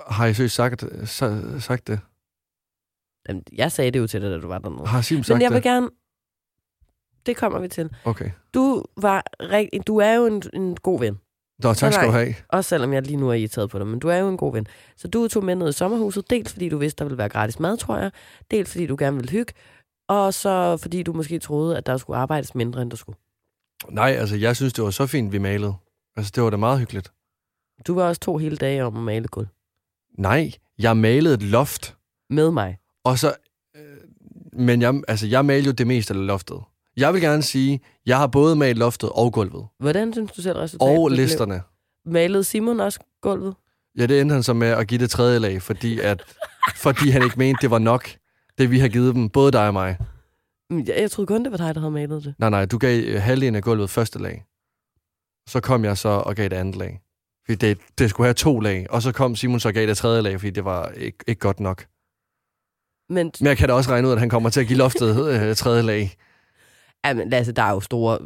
Har 0.07 0.25
I 0.25 0.33
søgt 0.33 0.51
sagt, 0.51 0.83
sa- 0.83 1.59
sagt 1.59 1.87
det? 1.87 1.99
Jamen, 3.29 3.43
Jeg 3.51 3.71
sagde 3.71 3.91
det 3.91 3.99
jo 3.99 4.07
til 4.07 4.21
dig, 4.21 4.31
da 4.31 4.37
du 4.37 4.47
var 4.47 4.59
dernede. 4.59 4.87
Har 4.87 5.01
Sim 5.01 5.23
sagt 5.23 5.35
Men 5.35 5.41
jeg 5.41 5.49
vil 5.51 5.55
det? 5.55 5.63
gerne... 5.63 5.89
Det 7.25 7.37
kommer 7.37 7.59
vi 7.59 7.67
til. 7.67 7.95
Okay. 8.05 8.31
Du, 8.53 8.83
var 8.97 9.23
rigt... 9.39 9.87
du 9.87 9.97
er 9.97 10.13
jo 10.13 10.25
en, 10.25 10.43
en 10.53 10.75
god 10.75 10.99
ven. 10.99 11.19
Nå, 11.63 11.73
tak 11.73 11.93
skal 11.93 12.07
du 12.07 12.11
have. 12.11 12.35
Også 12.49 12.69
selvom 12.69 12.93
jeg 12.93 13.01
lige 13.01 13.17
nu 13.17 13.29
er 13.29 13.33
irriteret 13.33 13.69
på 13.69 13.79
dig, 13.79 13.87
men 13.87 13.99
du 13.99 14.07
er 14.07 14.17
jo 14.17 14.29
en 14.29 14.37
god 14.37 14.53
ven. 14.53 14.67
Så 14.97 15.07
du 15.07 15.27
tog 15.27 15.43
med 15.43 15.55
ned 15.55 15.69
i 15.69 15.71
sommerhuset, 15.71 16.29
dels 16.29 16.51
fordi 16.53 16.69
du 16.69 16.77
vidste, 16.77 16.99
der 16.99 17.05
ville 17.05 17.17
være 17.17 17.29
gratis 17.29 17.59
mad, 17.59 17.77
tror 17.77 17.97
jeg. 17.97 18.11
Dels 18.51 18.71
fordi 18.71 18.85
du 18.87 18.95
gerne 18.99 19.15
ville 19.17 19.31
hygge. 19.31 19.53
Og 20.07 20.33
så 20.33 20.77
fordi 20.81 21.03
du 21.03 21.13
måske 21.13 21.39
troede, 21.39 21.77
at 21.77 21.85
der 21.85 21.97
skulle 21.97 22.17
arbejdes 22.17 22.55
mindre, 22.55 22.81
end 22.81 22.91
der 22.91 22.97
skulle. 22.97 23.17
Nej, 23.89 24.09
altså, 24.11 24.35
jeg 24.35 24.55
synes, 24.55 24.73
det 24.73 24.83
var 24.83 24.89
så 24.91 25.07
fint, 25.07 25.31
vi 25.31 25.37
malede. 25.37 25.73
Altså, 26.17 26.31
det 26.35 26.43
var 26.43 26.49
da 26.49 26.57
meget 26.57 26.79
hyggeligt. 26.79 27.11
Du 27.87 27.93
var 27.95 28.03
også 28.07 28.21
to 28.21 28.37
hele 28.37 28.57
dage 28.57 28.83
om 28.85 28.97
at 28.97 29.03
male 29.03 29.27
gulv. 29.27 29.47
Nej, 30.17 30.51
jeg 30.79 30.97
malede 30.97 31.33
et 31.33 31.43
loft, 31.43 31.97
Med 32.29 32.51
mig. 32.51 32.77
og 33.03 33.19
så... 33.19 33.33
Øh, 33.75 33.81
men 34.53 34.81
jeg, 34.81 35.01
altså, 35.07 35.27
jeg 35.27 35.45
malede 35.45 35.65
jo 35.65 35.71
det 35.71 35.87
meste 35.87 36.13
af 36.13 36.27
loftet. 36.27 36.57
Jeg 36.97 37.13
vil 37.13 37.21
gerne 37.21 37.41
sige, 37.43 37.79
jeg 38.05 38.17
har 38.17 38.27
både 38.27 38.55
malet 38.55 38.77
loftet 38.77 39.09
og 39.13 39.33
gulvet. 39.33 39.65
Hvordan 39.79 40.13
synes 40.13 40.31
du 40.31 40.41
selv 40.41 40.57
resultatet 40.57 40.97
Og 40.97 41.07
blev? 41.09 41.17
listerne. 41.17 41.61
Malede 42.05 42.43
Simon 42.43 42.79
også 42.79 42.99
gulvet? 43.21 43.55
Ja, 43.97 44.05
det 44.05 44.21
endte 44.21 44.33
han 44.33 44.43
så 44.43 44.53
med 44.53 44.67
at 44.67 44.87
give 44.87 44.99
det 44.99 45.09
tredje 45.09 45.39
lag, 45.39 45.61
fordi, 45.61 45.99
at, 45.99 46.23
fordi 46.75 47.09
han 47.09 47.23
ikke 47.23 47.39
mente, 47.39 47.61
det 47.61 47.71
var 47.71 47.79
nok, 47.79 48.09
det 48.57 48.71
vi 48.71 48.79
har 48.79 48.87
givet 48.87 49.15
dem, 49.15 49.29
både 49.29 49.51
dig 49.51 49.67
og 49.67 49.73
mig. 49.73 49.97
Jeg, 50.69 50.87
jeg 51.01 51.11
troede 51.11 51.27
kun, 51.27 51.43
det 51.43 51.51
var 51.51 51.57
dig, 51.57 51.75
der 51.75 51.81
havde 51.81 51.91
malet 51.91 52.23
det. 52.23 52.35
Nej, 52.39 52.49
nej, 52.49 52.65
du 52.65 52.77
gav 52.77 53.03
øh, 53.03 53.21
halvdelen 53.21 53.55
af 53.55 53.63
gulvet 53.63 53.89
første 53.89 54.19
lag. 54.19 54.43
Så 55.49 55.59
kom 55.59 55.85
jeg 55.85 55.97
så 55.97 56.09
og 56.09 56.35
gav 56.35 56.49
det 56.49 56.55
andet 56.55 56.75
lag. 56.75 57.01
Fordi 57.45 57.55
det, 57.55 57.77
det 57.97 58.09
skulle 58.09 58.27
have 58.27 58.33
to 58.33 58.59
lag. 58.59 58.85
Og 58.89 59.01
så 59.01 59.11
kom 59.11 59.35
Simon 59.35 59.59
så 59.59 59.67
og 59.67 59.73
gav 59.73 59.87
det 59.87 59.97
tredje 59.97 60.21
lag, 60.21 60.39
fordi 60.39 60.49
det 60.49 60.65
var 60.65 60.89
ikke, 60.89 61.17
ikke 61.27 61.39
godt 61.39 61.59
nok. 61.59 61.85
Men, 63.09 63.31
Men 63.39 63.47
jeg 63.47 63.57
kan 63.57 63.67
da 63.69 63.73
også 63.73 63.91
regne 63.91 64.07
ud, 64.07 64.13
at 64.13 64.19
han 64.19 64.29
kommer 64.29 64.49
til 64.49 64.61
at 64.61 64.67
give 64.67 64.77
loftet 64.77 65.27
øh, 65.49 65.55
tredje 65.55 65.81
lag. 65.81 66.17
jamen, 67.05 67.33
altså, 67.33 67.51
der 67.51 67.63
er 67.63 67.71
jo 67.71 67.79
store... 67.79 68.19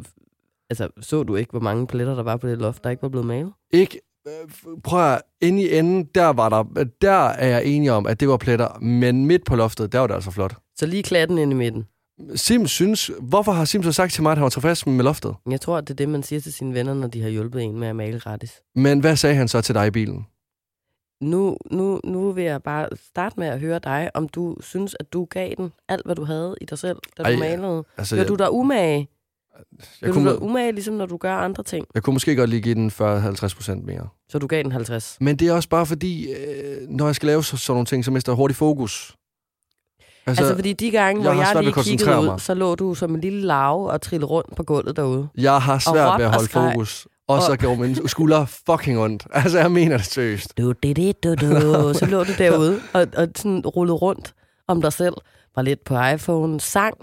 Altså, 0.70 0.88
så 1.00 1.22
du 1.22 1.36
ikke, 1.36 1.50
hvor 1.50 1.60
mange 1.60 1.86
pletter, 1.86 2.14
der 2.14 2.22
var 2.22 2.36
på 2.36 2.48
det 2.48 2.58
loft, 2.58 2.84
der 2.84 2.90
ikke 2.90 3.02
var 3.02 3.08
blevet 3.08 3.26
malet? 3.26 3.52
Ikke, 3.72 4.00
øh, 4.26 4.50
prøv 4.84 5.12
at, 5.12 5.22
inde 5.40 5.62
i 5.62 5.76
enden, 5.76 6.04
der, 6.04 6.26
var 6.26 6.48
der, 6.48 6.84
der 7.00 7.26
er 7.28 7.48
jeg 7.48 7.64
enig 7.64 7.90
om, 7.90 8.06
at 8.06 8.20
det 8.20 8.28
var 8.28 8.36
pletter. 8.36 8.78
Men 8.78 9.26
midt 9.26 9.44
på 9.44 9.56
loftet, 9.56 9.92
der 9.92 9.98
var 9.98 10.06
det 10.06 10.14
altså 10.14 10.30
flot. 10.30 10.56
Så 10.76 10.86
lige 10.86 11.02
klatten 11.02 11.38
ind 11.38 11.52
i 11.52 11.56
midten. 11.56 11.86
Sim 12.34 12.66
synes, 12.66 13.10
hvorfor 13.20 13.52
har 13.52 13.64
Sim 13.64 13.82
så 13.82 13.92
sagt 13.92 14.12
til 14.12 14.22
mig, 14.22 14.32
at 14.32 14.38
han 14.38 14.42
var 14.42 14.48
tilfreds 14.48 14.86
med 14.86 15.04
loftet? 15.04 15.34
Jeg 15.50 15.60
tror, 15.60 15.76
at 15.76 15.88
det 15.88 15.94
er 15.94 15.96
det, 15.96 16.08
man 16.08 16.22
siger 16.22 16.40
til 16.40 16.52
sine 16.52 16.74
venner, 16.74 16.94
når 16.94 17.08
de 17.08 17.22
har 17.22 17.28
hjulpet 17.28 17.62
en 17.62 17.78
med 17.80 17.88
at 17.88 17.96
male 17.96 18.20
gratis. 18.20 18.60
Men 18.74 19.00
hvad 19.00 19.16
sagde 19.16 19.36
han 19.36 19.48
så 19.48 19.60
til 19.60 19.74
dig 19.74 19.86
i 19.86 19.90
bilen? 19.90 20.26
Nu, 21.20 21.56
nu, 21.70 22.00
nu 22.04 22.32
vil 22.32 22.44
jeg 22.44 22.62
bare 22.62 22.88
starte 23.10 23.40
med 23.40 23.46
at 23.48 23.60
høre 23.60 23.78
dig, 23.78 24.10
om 24.14 24.28
du 24.28 24.56
synes, 24.60 24.96
at 25.00 25.12
du 25.12 25.24
gav 25.24 25.54
den 25.56 25.72
alt, 25.88 26.02
hvad 26.04 26.14
du 26.14 26.24
havde 26.24 26.54
i 26.60 26.64
dig 26.64 26.78
selv, 26.78 26.96
da 27.18 27.22
Ej, 27.22 27.32
du 27.32 27.38
malede. 27.38 27.84
Altså, 27.96 28.16
Gør 28.16 28.24
du 28.24 28.34
dig 28.34 28.52
umage? 28.52 29.08
jeg, 29.58 30.06
Gør 30.06 30.12
kunne, 30.12 30.30
du 30.30 30.34
dig 30.34 30.42
umage, 30.42 30.72
ligesom 30.72 30.94
når 30.94 31.06
du 31.06 31.16
gør 31.16 31.34
andre 31.34 31.62
ting? 31.62 31.86
jeg 31.94 32.02
kunne 32.02 32.14
måske 32.14 32.36
godt 32.36 32.50
lige 32.50 32.62
give 32.62 32.74
den 32.74 32.88
40-50 32.90 33.54
procent 33.54 33.84
mere. 33.86 34.08
Så 34.28 34.38
du 34.38 34.46
gav 34.46 34.62
den 34.62 34.72
50. 34.72 35.16
Men 35.20 35.36
det 35.36 35.48
er 35.48 35.52
også 35.52 35.68
bare 35.68 35.86
fordi, 35.86 36.32
øh, 36.32 36.88
når 36.88 37.06
jeg 37.06 37.14
skal 37.14 37.26
lave 37.26 37.44
så, 37.44 37.56
sådan 37.56 37.74
nogle 37.74 37.86
ting, 37.86 38.04
så 38.04 38.10
mister 38.10 38.32
jeg 38.32 38.36
hurtigt 38.36 38.58
fokus. 38.58 39.16
Altså, 40.26 40.42
altså 40.42 40.54
fordi 40.54 40.72
de 40.72 40.90
gange, 40.90 41.22
jeg 41.22 41.32
hvor 41.34 41.42
jeg 41.42 41.62
lige 41.62 41.74
at 41.78 41.84
kiggede 41.84 42.20
ud, 42.20 42.24
mig. 42.24 42.40
så 42.40 42.54
lå 42.54 42.74
du 42.74 42.94
som 42.94 43.14
en 43.14 43.20
lille 43.20 43.40
larve 43.40 43.90
og 43.90 44.00
trillede 44.02 44.26
rundt 44.30 44.56
på 44.56 44.62
gulvet 44.62 44.96
derude. 44.96 45.28
jeg 45.38 45.62
har 45.62 45.78
svært 45.78 46.18
ved 46.18 46.24
at 46.26 46.28
og 46.28 46.34
holde 46.34 46.48
fokus. 46.48 47.06
Og 47.28 47.42
så 47.42 47.52
Og- 47.52 47.58
går 47.58 47.74
mine 47.74 48.08
skuldre 48.08 48.46
fucking 48.70 48.98
ondt. 48.98 49.26
Altså, 49.34 49.58
jeg 49.58 49.70
mener 49.72 49.96
det 49.96 50.06
seriøst. 50.06 50.58
Du, 50.58 50.72
det, 50.82 50.96
det, 50.96 51.24
du, 51.24 51.34
du. 51.34 51.94
Så 51.98 52.06
lå 52.06 52.24
du 52.24 52.32
derude 52.38 52.80
og, 52.92 53.06
og 53.16 53.28
sådan 53.36 53.60
rullede 53.66 53.96
rundt 53.96 54.34
om 54.68 54.82
dig 54.82 54.92
selv. 54.92 55.14
Var 55.56 55.62
lidt 55.62 55.84
på 55.84 55.94
iPhone, 56.14 56.60
sang, 56.60 56.94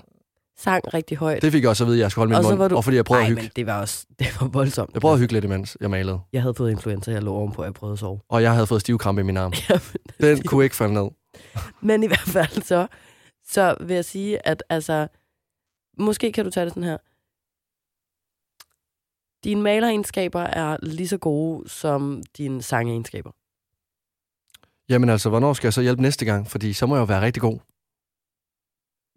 sang 0.59 0.93
rigtig 0.93 1.17
højt. 1.17 1.41
Det 1.41 1.51
fik 1.51 1.61
jeg 1.61 1.69
også 1.69 1.83
at 1.83 1.87
vide, 1.87 1.97
at 1.97 2.01
jeg 2.01 2.11
skulle 2.11 2.21
holde 2.21 2.29
min 2.29 2.45
Og 2.45 2.51
mund. 2.51 2.57
var 2.57 2.67
du- 2.67 2.75
Og 2.77 2.83
fordi 2.83 2.95
jeg 2.97 3.05
prøvede 3.05 3.21
at 3.23 3.25
Ej, 3.25 3.29
hygge. 3.29 3.41
men 3.41 3.51
det 3.55 3.65
var 3.65 3.81
også 3.81 4.05
det 4.19 4.27
var 4.41 4.47
voldsomt. 4.47 4.89
Jeg 4.93 5.01
prøvede 5.01 5.13
at 5.15 5.19
hygge 5.19 5.33
lidt, 5.33 5.45
imens 5.45 5.77
jeg 5.81 5.89
malede. 5.89 6.19
Jeg 6.33 6.41
havde 6.41 6.53
fået 6.53 6.71
influenza, 6.71 7.11
jeg 7.11 7.23
lå 7.23 7.33
ovenpå, 7.33 7.63
jeg 7.63 7.73
prøvede 7.73 7.93
at 7.93 7.99
sove. 7.99 8.19
Og 8.29 8.41
jeg 8.43 8.51
havde 8.53 8.67
fået 8.67 8.81
stivkrampe 8.81 9.21
i 9.21 9.23
min 9.23 9.37
arm. 9.37 9.53
Jamen, 9.69 9.81
Den 10.37 10.43
kunne 10.43 10.63
ikke 10.63 10.75
falde 10.75 10.93
ned. 10.93 11.07
Men 11.87 12.03
i 12.03 12.07
hvert 12.07 12.29
fald 12.33 12.63
så, 12.63 12.87
så 13.45 13.75
vil 13.79 13.95
jeg 13.95 14.05
sige, 14.05 14.47
at 14.47 14.63
altså, 14.69 15.07
måske 15.97 16.31
kan 16.31 16.45
du 16.45 16.51
tage 16.51 16.65
det 16.65 16.73
sådan 16.73 16.83
her. 16.83 16.97
Dine 19.43 19.61
maleregenskaber 19.61 20.41
er 20.41 20.77
lige 20.81 21.07
så 21.07 21.17
gode 21.17 21.69
som 21.69 22.23
dine 22.37 22.61
sangeegenskaber. 22.61 23.31
Jamen 24.89 25.09
altså, 25.09 25.29
hvornår 25.29 25.53
skal 25.53 25.67
jeg 25.67 25.73
så 25.73 25.81
hjælpe 25.81 26.01
næste 26.01 26.25
gang? 26.25 26.47
Fordi 26.47 26.73
så 26.73 26.85
må 26.85 26.95
jeg 26.95 26.99
jo 26.99 27.05
være 27.05 27.21
rigtig 27.21 27.41
god. 27.41 27.59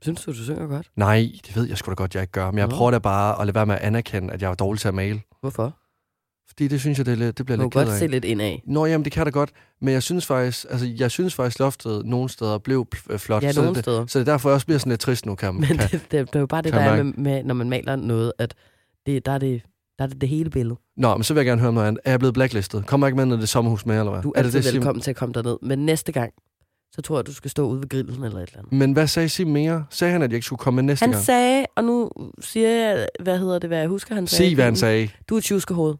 Synes 0.02 0.24
du, 0.24 0.30
du 0.30 0.44
synger 0.44 0.66
godt? 0.66 0.90
Nej, 0.96 1.30
det 1.46 1.56
ved 1.56 1.68
jeg 1.68 1.78
sgu 1.78 1.90
da 1.90 1.94
godt, 1.94 2.14
jeg 2.14 2.22
ikke 2.22 2.32
gør. 2.32 2.50
Men 2.50 2.58
jeg 2.58 2.66
Nå. 2.68 2.76
prøver 2.76 2.90
da 2.90 2.98
bare 2.98 3.40
at 3.40 3.46
lade 3.46 3.54
være 3.54 3.66
med 3.66 3.74
at 3.74 3.80
anerkende, 3.80 4.32
at 4.34 4.42
jeg 4.42 4.50
er 4.50 4.54
dårlig 4.54 4.80
til 4.80 4.88
at 4.88 4.94
male. 4.94 5.22
Hvorfor? 5.40 5.79
Fordi 6.50 6.68
det 6.68 6.80
synes 6.80 6.98
jeg, 6.98 7.06
det, 7.06 7.12
er 7.12 7.16
lidt, 7.16 7.38
det 7.38 7.46
bliver 7.46 7.58
lidt 7.58 7.72
ked 7.72 7.80
godt 7.80 7.88
af. 7.88 7.98
se 7.98 8.06
lidt 8.06 8.24
indad. 8.24 8.56
Nå, 8.66 8.86
jamen, 8.86 9.04
det 9.04 9.12
kan 9.12 9.24
da 9.24 9.30
godt. 9.30 9.50
Men 9.80 9.94
jeg 9.94 10.02
synes 10.02 10.26
faktisk, 10.26 10.66
altså, 10.70 10.86
jeg 10.98 11.10
synes 11.10 11.34
faktisk, 11.34 11.58
loftet 11.58 12.06
nogle 12.06 12.28
steder 12.28 12.58
blev 12.58 12.86
øh, 13.10 13.18
flot. 13.18 13.42
Ja, 13.42 13.52
så, 13.52 13.60
nogle 13.60 13.74
det, 13.74 13.84
steder. 13.84 14.06
så 14.06 14.18
det 14.18 14.28
er 14.28 14.32
derfor, 14.32 14.48
jeg 14.48 14.54
også 14.54 14.66
bliver 14.66 14.78
sådan 14.78 14.90
lidt 14.90 15.00
trist 15.00 15.26
nu, 15.26 15.34
kan, 15.34 15.54
Men 15.54 15.64
kan. 15.64 15.78
det, 15.78 15.90
det, 15.92 16.10
det 16.12 16.36
er 16.36 16.40
jo 16.40 16.46
bare 16.46 16.62
det, 16.62 16.72
der 16.72 16.78
er 16.80 17.02
med, 17.02 17.12
med, 17.12 17.44
når 17.44 17.54
man 17.54 17.70
maler 17.70 17.96
noget, 17.96 18.32
at 18.38 18.54
det, 19.06 19.26
der, 19.26 19.32
er 19.32 19.38
det, 19.38 19.62
der 19.98 20.04
er 20.04 20.08
det 20.08 20.20
det 20.20 20.28
hele 20.28 20.50
billede. 20.50 20.76
Nå, 20.96 21.14
men 21.16 21.24
så 21.24 21.34
vil 21.34 21.40
jeg 21.40 21.46
gerne 21.46 21.60
høre 21.60 21.72
noget 21.72 21.86
andet. 21.88 22.00
Er 22.04 22.10
jeg 22.10 22.18
blevet 22.18 22.34
blacklistet? 22.34 22.86
Kommer 22.86 23.06
ikke 23.06 23.16
med 23.16 23.24
ned 23.26 23.36
i 23.36 23.40
det 23.40 23.48
sommerhus 23.48 23.86
med, 23.86 23.98
eller 23.98 24.12
hvad? 24.12 24.22
Du 24.22 24.28
er 24.30 24.38
er 24.38 24.42
det 24.42 24.46
altid 24.46 24.62
det, 24.62 24.68
Sim- 24.68 24.74
velkommen 24.74 25.02
til 25.02 25.10
at 25.10 25.16
komme 25.16 25.32
derned. 25.32 25.56
Men 25.62 25.78
næste 25.86 26.12
gang, 26.12 26.32
så 26.92 27.02
tror 27.02 27.18
jeg, 27.18 27.26
du 27.26 27.32
skal 27.34 27.50
stå 27.50 27.68
ude 27.68 27.80
ved 27.80 27.88
grillen 27.88 28.24
eller 28.24 28.38
et 28.38 28.48
eller 28.48 28.58
andet. 28.58 28.72
Men 28.72 28.92
hvad 28.92 29.06
sagde 29.06 29.28
Sim 29.28 29.46
mere? 29.48 29.84
Sagde 29.90 30.12
han, 30.12 30.22
at 30.22 30.30
jeg 30.30 30.34
ikke 30.36 30.46
skulle 30.46 30.58
komme 30.58 30.76
med 30.76 30.82
næste 30.82 31.02
Han 31.02 31.12
gang? 31.12 31.24
sagde, 31.24 31.66
og 31.76 31.84
nu 31.84 32.10
siger 32.40 32.68
jeg, 32.68 33.08
hvad 33.22 33.38
hedder 33.38 33.58
det, 33.58 33.70
hvad 33.70 33.78
jeg 33.78 33.88
husker, 33.88 34.14
han 34.14 34.26
sagde. 34.26 34.48
Sig, 34.50 34.54
hvad 34.54 34.64
han 34.64 34.76
sagde. 34.76 35.08
Du 35.28 35.34
er 35.34 35.38
et 35.38 35.44
tjuskehoved. 35.44 35.94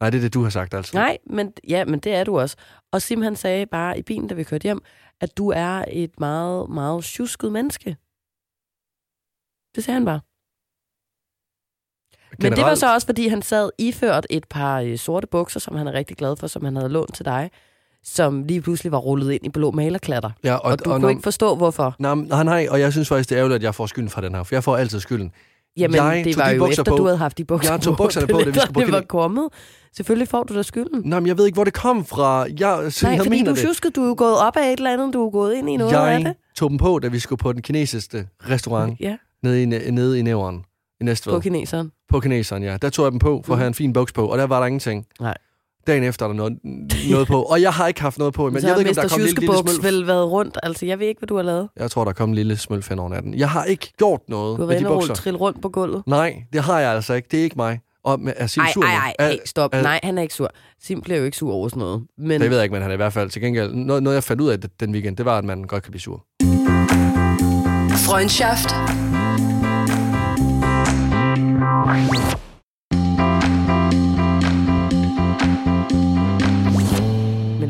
Nej, 0.00 0.10
det 0.10 0.18
er 0.18 0.22
det, 0.22 0.34
du 0.34 0.42
har 0.42 0.50
sagt 0.50 0.74
altså. 0.74 0.96
Nej, 0.96 1.18
men, 1.26 1.52
ja, 1.68 1.84
men 1.84 1.98
det 2.00 2.14
er 2.14 2.24
du 2.24 2.38
også. 2.38 2.56
Og 2.92 3.02
Sim 3.02 3.22
han 3.22 3.36
sagde 3.36 3.66
bare 3.66 3.98
i 3.98 4.02
bilen, 4.02 4.28
da 4.28 4.34
vi 4.34 4.44
kørte 4.44 4.62
hjem, 4.62 4.80
at 5.20 5.36
du 5.38 5.48
er 5.50 5.84
et 5.88 6.20
meget, 6.20 6.70
meget 6.70 7.04
tjusket 7.04 7.52
menneske. 7.52 7.96
Det 9.74 9.84
sagde 9.84 9.94
han 9.94 10.04
bare. 10.04 10.20
Men 12.42 12.52
det 12.52 12.62
var 12.64 12.74
så 12.74 12.94
også, 12.94 13.06
fordi 13.06 13.28
han 13.28 13.42
sad 13.42 13.70
iført 13.78 14.26
et 14.30 14.44
par 14.50 14.80
øh, 14.80 14.98
sorte 14.98 15.26
bukser, 15.26 15.60
som 15.60 15.76
han 15.76 15.86
er 15.88 15.92
rigtig 15.92 16.16
glad 16.16 16.36
for, 16.36 16.46
som 16.46 16.64
han 16.64 16.76
havde 16.76 16.88
lånt 16.88 17.14
til 17.14 17.24
dig, 17.24 17.50
som 18.02 18.44
lige 18.44 18.60
pludselig 18.62 18.92
var 18.92 18.98
rullet 18.98 19.32
ind 19.32 19.46
i 19.46 19.48
blå 19.48 19.70
malerklatter. 19.70 20.30
Ja, 20.44 20.54
Og, 20.54 20.62
og 20.62 20.78
du 20.78 20.84
kunne 20.84 20.98
når- 20.98 21.08
ikke 21.08 21.22
forstå, 21.22 21.54
hvorfor. 21.56 21.96
Nej, 21.98 22.14
nej, 22.14 22.42
nej, 22.44 22.66
og 22.70 22.80
jeg 22.80 22.92
synes 22.92 23.08
faktisk, 23.08 23.28
det 23.30 23.34
er 23.36 23.38
ærgerligt, 23.38 23.56
at 23.56 23.62
jeg 23.62 23.74
får 23.74 23.86
skylden 23.86 24.10
fra 24.10 24.20
den 24.20 24.34
her, 24.34 24.42
for 24.42 24.54
jeg 24.54 24.64
får 24.64 24.76
altid 24.76 25.00
skylden. 25.00 25.32
Jamen, 25.78 25.94
Jeg 25.96 26.24
det 26.24 26.36
var 26.38 26.48
de 26.48 26.54
jo 26.54 26.66
efter, 26.66 26.82
på. 26.84 26.96
du 26.96 27.04
havde 27.04 27.18
haft 27.18 27.38
de 27.38 27.44
bukser 27.44 27.72
Jeg 27.72 27.80
tog 27.80 27.96
bukserne 27.96 28.26
på, 28.26 28.38
da 28.38 28.50
vi 28.50 28.58
skulle 28.60 28.72
på 28.74 28.80
det 28.80 28.92
var 28.92 29.00
kommet. 29.00 29.48
Selvfølgelig 29.96 30.28
får 30.28 30.42
du 30.42 30.54
da 30.54 30.62
skylden. 30.62 31.02
Nej, 31.04 31.20
men 31.20 31.26
jeg 31.26 31.38
ved 31.38 31.46
ikke, 31.46 31.56
hvor 31.56 31.64
det 31.64 31.72
kom 31.74 32.04
fra. 32.04 32.46
Jeg, 32.58 32.92
så 32.92 33.06
Nej, 33.06 33.12
jeg 33.12 33.18
fordi 33.20 33.30
mener 33.30 33.54
du 33.54 33.72
det. 33.84 33.96
du 33.96 34.02
er 34.10 34.14
gået 34.14 34.38
op 34.38 34.56
af 34.56 34.72
et 34.72 34.76
eller 34.78 34.92
andet, 34.92 35.14
du 35.14 35.26
er 35.26 35.30
gået 35.30 35.54
ind 35.54 35.70
i 35.70 35.76
noget 35.76 35.92
af 35.94 36.12
jeg 36.12 36.24
det. 36.24 36.34
tog 36.56 36.70
dem 36.70 36.78
på, 36.78 36.98
da 36.98 37.08
vi 37.08 37.18
skulle 37.18 37.38
på 37.38 37.52
den 37.52 37.62
kinesiske 37.62 38.26
restaurant 38.50 39.00
Ja, 39.00 39.16
nede 39.42 39.62
i, 39.62 39.66
nede 39.90 40.18
i 40.18 40.22
Nævren. 40.22 40.64
I 41.00 41.04
Næstved. 41.04 41.32
på 41.34 41.40
kineseren. 41.40 41.90
På 42.08 42.20
kineseren, 42.20 42.62
ja. 42.62 42.76
Der 42.82 42.90
tog 42.90 43.04
jeg 43.04 43.12
dem 43.12 43.18
på, 43.18 43.42
for 43.46 43.52
at 43.52 43.56
Mhm. 43.56 43.60
have 43.60 43.66
en 43.68 43.74
fin 43.74 43.92
buks 43.92 44.12
på, 44.12 44.26
og 44.26 44.38
der 44.38 44.44
var 44.46 44.58
der 44.60 44.66
ingenting. 44.66 45.06
Nej. 45.20 45.34
Dagen 45.88 46.04
efter 46.04 46.26
er 46.26 46.28
der 46.28 46.36
noget, 46.36 46.58
noget 47.10 47.26
på, 47.28 47.42
og 47.42 47.62
jeg 47.62 47.72
har 47.72 47.86
ikke 47.86 48.00
haft 48.00 48.18
noget 48.18 48.34
på, 48.34 48.50
men 48.50 48.60
så 48.60 48.66
jeg 48.66 48.74
ved 48.74 48.80
ikke, 48.80 48.90
om 48.90 48.94
der 48.94 49.02
er 49.02 49.08
kommet 49.08 49.28
en 49.28 49.34
lille, 49.34 49.52
lille 49.52 49.70
smølf. 49.70 49.84
vel 49.84 50.06
været 50.06 50.30
rundt. 50.30 50.58
Altså, 50.62 50.86
jeg 50.86 50.98
ved 50.98 51.06
ikke, 51.06 51.18
hvad 51.18 51.26
du 51.26 51.36
har 51.36 51.42
lavet. 51.42 51.68
Jeg 51.76 51.90
tror, 51.90 52.04
der 52.04 52.08
er 52.08 52.14
kommet 52.14 52.32
en 52.32 52.36
lille 52.36 52.56
smølf 52.56 52.88
hen 52.88 52.98
over 52.98 53.08
natten. 53.08 53.34
Jeg 53.34 53.50
har 53.50 53.64
ikke 53.64 53.92
gjort 53.98 54.20
noget 54.28 54.56
Du 54.58 54.62
har 54.62 54.68
med 54.68 54.78
de 54.78 54.84
bukser. 54.84 54.96
rulle 55.00 55.14
trille 55.14 55.38
rundt 55.38 55.62
på 55.62 55.68
gulvet. 55.68 56.02
Nej, 56.06 56.42
det 56.52 56.60
har 56.62 56.80
jeg 56.80 56.92
altså 56.92 57.14
ikke. 57.14 57.28
Det 57.30 57.38
er 57.38 57.44
ikke 57.44 57.56
mig. 57.56 57.80
Og 58.04 58.20
med, 58.20 58.32
er 58.36 58.46
Sim 58.46 58.60
Ej, 58.62 58.70
sur 58.72 58.82
ej, 58.82 59.14
ej, 59.18 59.30
hey, 59.30 59.38
stop. 59.44 59.70
er- 59.74 59.82
Nej, 59.82 60.00
han 60.02 60.18
er 60.18 60.22
ikke 60.22 60.34
sur. 60.34 60.50
Sim 60.82 61.00
bliver 61.00 61.18
jo 61.18 61.24
ikke 61.24 61.36
sur 61.36 61.52
over 61.52 61.68
sådan 61.68 61.80
noget. 61.80 62.02
Men 62.18 62.40
Det 62.40 62.50
ved 62.50 62.56
jeg 62.56 62.64
ikke, 62.64 62.72
men 62.72 62.82
han 62.82 62.90
er 62.90 62.94
i 62.94 62.96
hvert 62.96 63.12
fald 63.12 63.30
til 63.30 63.42
gengæld... 63.42 63.72
Noget, 63.74 64.02
noget 64.02 64.14
jeg 64.14 64.24
fandt 64.24 64.42
ud 64.42 64.48
af 64.48 64.58
den 64.80 64.92
weekend, 64.92 65.16
det 65.16 65.24
var, 65.26 65.38
at 65.38 65.44
man 65.44 65.62
godt 65.64 65.82
kan 65.82 65.90
blive 65.90 66.00
sur. 66.00 66.24
Freundschaft. 68.06 68.68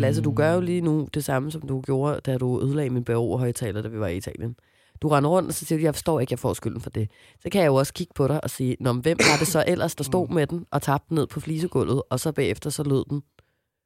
Lasse, 0.09 0.23
du 0.23 0.33
gør 0.33 0.53
jo 0.55 0.61
lige 0.61 0.81
nu 0.81 1.09
det 1.15 1.25
samme, 1.25 1.51
som 1.51 1.61
du 1.63 1.81
gjorde, 1.81 2.21
da 2.27 2.39
du 2.39 2.61
ødelagde 2.63 2.91
min 2.91 3.05
BO-højtaler, 3.05 3.83
da 3.83 3.89
vi 3.89 4.01
var 4.01 4.07
i 4.07 4.17
Italien. 4.17 4.57
Du 5.03 5.09
render 5.09 5.31
rundt, 5.31 5.49
og 5.49 5.55
så 5.55 5.65
siger 5.65 5.79
du, 5.79 5.83
jeg 5.85 5.95
forstår 5.95 6.21
ikke, 6.21 6.33
jeg 6.33 6.39
får 6.39 6.53
skylden 6.55 6.81
for 6.81 6.91
det. 6.91 7.11
Så 7.41 7.49
kan 7.53 7.61
jeg 7.61 7.67
jo 7.67 7.75
også 7.75 7.93
kigge 7.93 8.13
på 8.15 8.29
dig 8.29 8.45
og 8.45 8.51
sige, 8.51 8.77
Nå, 8.81 8.93
men 8.93 9.03
hvem 9.03 9.17
var 9.19 9.37
det 9.39 9.47
så 9.49 9.65
ellers, 9.67 9.95
der 9.95 10.05
stod 10.05 10.29
med 10.29 10.47
den 10.47 10.67
og 10.71 10.83
tabte 10.83 11.07
den 11.09 11.15
ned 11.15 11.27
på 11.27 11.41
flisegulvet, 11.41 12.03
og 12.11 12.21
så 12.21 12.33
bagefter 12.33 12.71
så 12.71 12.83
lød 12.83 13.05
den 13.11 13.23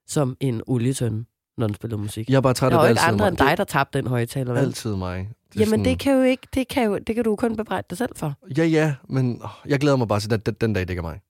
som 0.07 0.37
en 0.41 0.63
olietønde, 0.67 1.25
når 1.59 1.67
den 1.67 1.75
spillede 1.75 2.01
musik. 2.03 2.29
Jeg 2.31 2.37
er 2.37 2.41
bare 2.41 2.55
træt 2.55 2.73
der 2.73 2.79
af 2.79 2.83
det 2.83 2.89
jo 2.89 2.93
ikke 2.93 3.01
altid 3.01 3.13
andre 3.13 3.25
mig. 3.25 3.29
end 3.29 3.37
dig, 3.39 3.57
der 3.57 3.65
tabte 3.65 3.99
den 3.99 4.07
højtaler. 4.07 4.55
Er 4.55 4.59
altid 4.59 4.97
mig. 4.97 5.17
Det 5.19 5.25
er 5.57 5.61
Jamen, 5.61 5.69
sådan- 5.71 5.85
det 5.85 5.99
kan 5.99 6.13
jo 6.17 6.23
ikke, 6.23 6.47
det 6.55 6.69
kan, 6.69 6.85
jo, 6.85 6.99
det 7.07 7.15
kan 7.15 7.25
du 7.25 7.37
kun 7.37 7.57
bebrejde 7.57 7.87
dig 7.91 7.99
selv 7.99 8.11
for. 8.17 8.35
Ja, 8.59 8.65
ja, 8.65 8.95
men 9.09 9.43
jeg 9.67 9.81
glæder 9.81 9.97
mig 9.97 10.09
bare 10.09 10.21
til, 10.21 10.35
at 10.35 10.47
den, 10.47 10.55
den 10.61 10.73
dag 10.73 10.89
det 10.89 10.99
er 10.99 11.03
mig. 11.03 11.21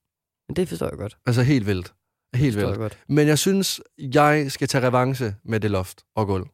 Men 0.49 0.55
det 0.55 0.67
forstår 0.69 0.85
jeg 0.89 0.97
godt. 0.97 1.17
Altså 1.25 1.41
helt 1.43 1.67
vildt. 1.67 1.93
Helt 2.35 2.57
vildt. 2.57 2.77
godt. 2.77 2.97
Men 3.09 3.27
jeg 3.27 3.39
synes, 3.39 3.81
jeg 3.97 4.51
skal 4.51 4.67
tage 4.67 4.87
revanche 4.87 5.35
med 5.45 5.59
det 5.59 5.71
loft 5.71 6.01
og 6.15 6.27
gulv. 6.27 6.45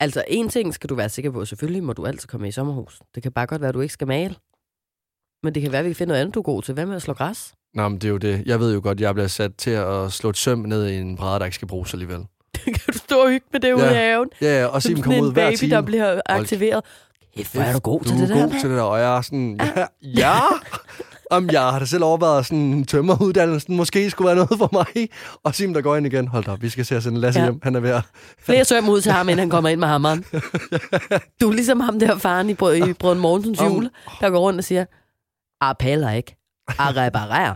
Altså, 0.00 0.24
en 0.28 0.48
ting 0.48 0.74
skal 0.74 0.90
du 0.90 0.94
være 0.94 1.08
sikker 1.08 1.30
på. 1.30 1.44
Selvfølgelig 1.44 1.82
må 1.82 1.92
du 1.92 2.06
altid 2.06 2.28
komme 2.28 2.48
i 2.48 2.52
sommerhus. 2.52 3.00
Det 3.14 3.22
kan 3.22 3.32
bare 3.32 3.46
godt 3.46 3.60
være, 3.60 3.68
at 3.68 3.74
du 3.74 3.80
ikke 3.80 3.92
skal 3.94 4.06
male. 4.06 4.34
Men 5.42 5.54
det 5.54 5.62
kan 5.62 5.72
være, 5.72 5.78
at 5.78 5.84
vi 5.84 5.90
kan 5.90 5.96
finde 5.96 6.08
noget 6.08 6.20
andet, 6.20 6.34
du 6.34 6.38
er 6.40 6.44
god 6.44 6.62
til. 6.62 6.74
Hvad 6.74 6.86
med 6.86 6.96
at 6.96 7.02
slå 7.02 7.14
græs? 7.14 7.52
Nå, 7.74 7.88
men 7.88 7.98
det 7.98 8.04
er 8.08 8.10
jo 8.12 8.16
det. 8.16 8.42
Jeg 8.46 8.60
ved 8.60 8.74
jo 8.74 8.80
godt, 8.82 9.00
jeg 9.00 9.14
bliver 9.14 9.28
sat 9.28 9.56
til 9.56 9.70
at 9.70 10.12
slå 10.12 10.30
et 10.30 10.36
søm 10.36 10.58
ned 10.58 10.86
i 10.88 10.96
en 10.96 11.16
bræde, 11.16 11.38
der 11.38 11.44
ikke 11.44 11.54
skal 11.54 11.68
bruges 11.68 11.92
alligevel. 11.94 12.24
kan 12.64 12.74
du 12.92 12.98
stå 12.98 13.22
og 13.22 13.30
hygge 13.30 13.46
med 13.52 13.60
det 13.60 13.72
ude 13.72 13.84
Ja. 13.84 13.90
i 13.90 13.94
haven? 13.94 14.28
Ja, 14.40 14.60
ja, 14.60 14.66
og 14.66 14.82
sådan 14.82 15.02
kommer 15.02 15.20
ud 15.22 15.32
hver 15.32 15.46
baby, 15.48 15.56
time. 15.56 15.70
der 15.70 15.80
bliver 15.82 16.20
aktiveret. 16.26 16.84
Kæft, 17.36 17.54
hvor 17.54 17.62
er 17.62 17.72
du 17.72 17.78
god 17.78 18.00
til 18.04 18.10
du 18.16 18.16
det 18.16 18.22
er 18.22 18.26
der, 18.34 18.34
god 18.42 18.50
mand. 18.50 18.60
til 18.60 18.70
det 18.70 18.76
der, 18.76 18.82
og 18.82 18.98
jeg 19.00 19.16
er 19.16 19.20
sådan, 19.22 19.60
ja, 19.76 19.86
ja. 20.02 20.38
Om 21.30 21.50
jeg 21.52 21.60
har 21.60 21.78
da 21.78 21.84
selv 21.84 22.04
overvejet 22.04 22.46
sådan 22.46 22.84
tømmeruddannelsen, 22.84 23.76
måske 23.76 24.10
skulle 24.10 24.26
være 24.26 24.36
noget 24.36 24.58
for 24.58 24.68
mig. 24.72 25.08
Og 25.44 25.54
Sim, 25.54 25.74
der 25.74 25.80
går 25.80 25.96
ind 25.96 26.06
igen. 26.06 26.28
Hold 26.28 26.44
da 26.44 26.50
op, 26.50 26.62
vi 26.62 26.68
skal 26.68 26.84
se 26.86 26.96
at 26.96 27.02
sende 27.02 27.20
Lasse 27.20 27.40
Ja. 27.40 27.46
hjem. 27.46 27.60
Han 27.62 27.76
er 27.76 27.80
ved 27.80 27.90
at... 27.90 28.02
Flere 28.38 28.64
søm 28.64 28.88
ud 28.88 29.00
til 29.00 29.12
ham, 29.12 29.28
inden 29.28 29.38
han 29.38 29.50
kommer 29.50 29.70
ind 29.70 29.80
med 29.80 29.88
hammeren. 29.88 30.24
Du 31.40 31.48
er 31.48 31.52
ligesom 31.52 31.80
ham 31.80 31.98
der 31.98 32.18
faren 32.18 32.50
i, 32.50 32.54
Brød, 32.54 32.76
i 32.88 32.92
Brøden 32.92 33.18
Mortens 33.18 33.60
jule, 33.60 33.90
der 34.20 34.30
går 34.30 34.38
rundt 34.38 34.58
og 34.58 34.64
siger, 34.64 34.84
ah, 35.60 35.74
piller 35.78 36.10
ikke. 36.10 36.36
Reparerer. 36.78 37.54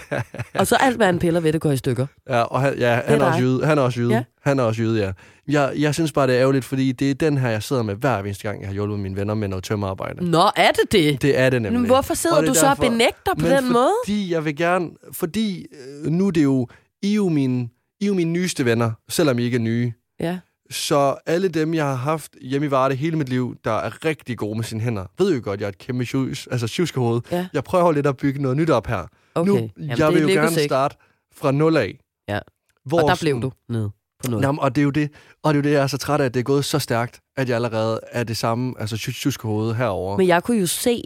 og 0.60 0.66
så 0.66 0.76
alt, 0.76 0.96
hvad 0.96 1.06
han 1.06 1.18
piller 1.18 1.40
ved, 1.40 1.52
det 1.52 1.60
går 1.60 1.70
i 1.70 1.76
stykker. 1.76 2.06
Ja, 2.28 2.40
og 2.40 2.60
han, 2.60 2.78
ja, 2.78 3.00
han, 3.06 3.14
er, 3.14 3.18
dig. 3.18 3.26
også 3.26 3.40
jyde. 3.40 3.66
Han 3.66 3.78
er 3.78 3.82
også 3.82 4.00
jyde. 4.00 4.14
Ja. 4.14 4.22
Han 4.42 4.58
er 4.58 4.62
også 4.62 4.82
jyde, 4.82 5.00
ja. 5.00 5.12
Jeg, 5.48 5.72
jeg 5.78 5.94
synes 5.94 6.12
bare, 6.12 6.26
det 6.26 6.34
er 6.34 6.40
ærgerligt, 6.40 6.64
fordi 6.64 6.92
det 6.92 7.10
er 7.10 7.14
den 7.14 7.38
her, 7.38 7.48
jeg 7.50 7.62
sidder 7.62 7.82
med 7.82 7.94
hver 7.94 8.18
eneste 8.18 8.48
gang, 8.48 8.60
jeg 8.60 8.68
har 8.68 8.74
hjulpet 8.74 8.98
mine 8.98 9.16
venner 9.16 9.34
med 9.34 9.48
noget 9.48 9.64
tømmerarbejde. 9.64 10.30
Nå, 10.30 10.42
er 10.56 10.70
det 10.70 10.92
det? 10.92 11.22
Det 11.22 11.38
er 11.38 11.50
det 11.50 11.62
nemlig. 11.62 11.80
Men 11.80 11.90
hvorfor 11.90 12.14
sidder 12.14 12.36
Og 12.36 12.42
er 12.42 12.46
du 12.46 12.54
så 12.54 12.70
og 12.70 12.76
benægter 12.76 13.34
på 13.38 13.46
Men 13.46 13.50
den 13.50 13.72
måde? 13.72 13.92
Fordi 14.04 14.32
jeg 14.32 14.44
vil 14.44 14.56
gerne... 14.56 14.90
Fordi 15.12 15.66
øh, 16.04 16.10
nu 16.10 16.26
er 16.26 16.30
det 16.30 16.42
jo... 16.42 16.68
I 17.02 17.10
er 17.10 17.14
jo 17.14 17.28
mine, 17.28 17.68
I 18.00 18.04
er 18.04 18.06
jo 18.08 18.14
mine 18.14 18.32
nyeste 18.32 18.64
venner, 18.64 18.90
selvom 19.08 19.38
I 19.38 19.42
ikke 19.42 19.54
er 19.54 19.60
nye. 19.60 19.92
Ja. 20.20 20.38
Så 20.70 21.16
alle 21.26 21.48
dem, 21.48 21.74
jeg 21.74 21.84
har 21.84 21.94
haft 21.94 22.36
hjemme 22.42 22.66
i 22.66 22.70
Varde 22.70 22.94
hele 22.94 23.16
mit 23.16 23.28
liv, 23.28 23.56
der 23.64 23.70
er 23.70 24.04
rigtig 24.04 24.38
gode 24.38 24.56
med 24.56 24.64
sine 24.64 24.80
hænder, 24.80 25.06
ved 25.18 25.34
jo 25.34 25.40
godt, 25.44 25.60
jeg 25.60 25.66
er 25.66 25.68
et 25.68 25.78
kæmpe 25.78 26.04
sjus, 26.04 26.46
altså 26.46 26.66
sjuskehoved. 26.66 27.20
Ja. 27.30 27.46
Jeg 27.52 27.64
prøver 27.64 27.92
lidt 27.92 28.06
at 28.06 28.16
bygge 28.16 28.42
noget 28.42 28.56
nyt 28.56 28.70
op 28.70 28.86
her. 28.86 29.06
Okay. 29.34 29.50
Nu, 29.50 29.56
Jamen, 29.56 29.98
jeg 29.98 30.12
vil 30.12 30.22
jo 30.22 30.28
gerne 30.28 30.50
ikke. 30.50 30.62
starte 30.64 30.96
fra 31.34 31.52
nul 31.52 31.76
af. 31.76 31.98
Ja. 32.28 32.38
Hvor 32.84 33.02
Og 33.02 33.08
der 33.08 33.16
blev 33.20 33.42
du 33.42 33.52
nede 33.68 33.90
på 34.24 34.30
noget. 34.30 34.44
Jamen, 34.44 34.58
og 34.60 34.74
det 34.74 34.80
er 34.80 34.84
jo 34.84 34.90
det, 34.90 35.10
og 35.42 35.54
det 35.54 35.60
er 35.60 35.62
jo 35.62 35.68
det, 35.70 35.76
jeg 35.76 35.82
er 35.82 35.86
så 35.86 35.98
træt 35.98 36.20
af, 36.20 36.24
at 36.24 36.34
det 36.34 36.40
er 36.40 36.44
gået 36.44 36.64
så 36.64 36.78
stærkt, 36.78 37.20
at 37.36 37.48
jeg 37.48 37.54
allerede 37.54 38.00
er 38.12 38.24
det 38.24 38.36
samme, 38.36 38.74
altså 38.78 38.96
sjuskehoved 38.96 39.74
herovre. 39.74 40.16
Men 40.16 40.28
jeg 40.28 40.42
kunne 40.42 40.60
jo 40.60 40.66
se, 40.66 41.02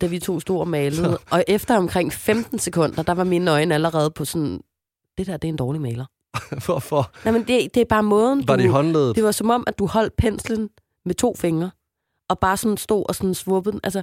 da 0.00 0.06
vi 0.06 0.18
to 0.18 0.40
stod 0.40 0.60
og 0.60 0.68
malede, 0.68 1.18
og 1.32 1.44
efter 1.48 1.76
omkring 1.76 2.12
15 2.12 2.58
sekunder, 2.58 3.02
der 3.02 3.14
var 3.14 3.24
mine 3.24 3.50
øjne 3.50 3.74
allerede 3.74 4.10
på 4.10 4.24
sådan, 4.24 4.60
det 5.18 5.26
der, 5.26 5.36
det 5.36 5.48
er 5.48 5.52
en 5.52 5.56
dårlig 5.56 5.80
maler. 5.80 6.04
Hvorfor? 6.66 7.10
Nej, 7.24 7.32
men 7.32 7.42
det, 7.42 7.74
det 7.74 7.80
er 7.80 7.84
bare 7.84 8.02
måden, 8.02 8.48
Var 8.48 8.56
det 8.56 8.64
du, 8.66 8.70
håndledet? 8.70 9.16
det 9.16 9.24
var 9.24 9.30
som 9.32 9.50
om, 9.50 9.64
at 9.66 9.78
du 9.78 9.86
holdt 9.86 10.16
penslen 10.16 10.68
med 11.04 11.14
to 11.14 11.34
fingre, 11.38 11.70
og 12.28 12.38
bare 12.38 12.56
sådan 12.56 12.76
stod 12.76 13.04
og 13.08 13.14
sådan 13.14 13.34
svuppede 13.34 13.72
den. 13.72 13.80
Altså, 13.84 14.02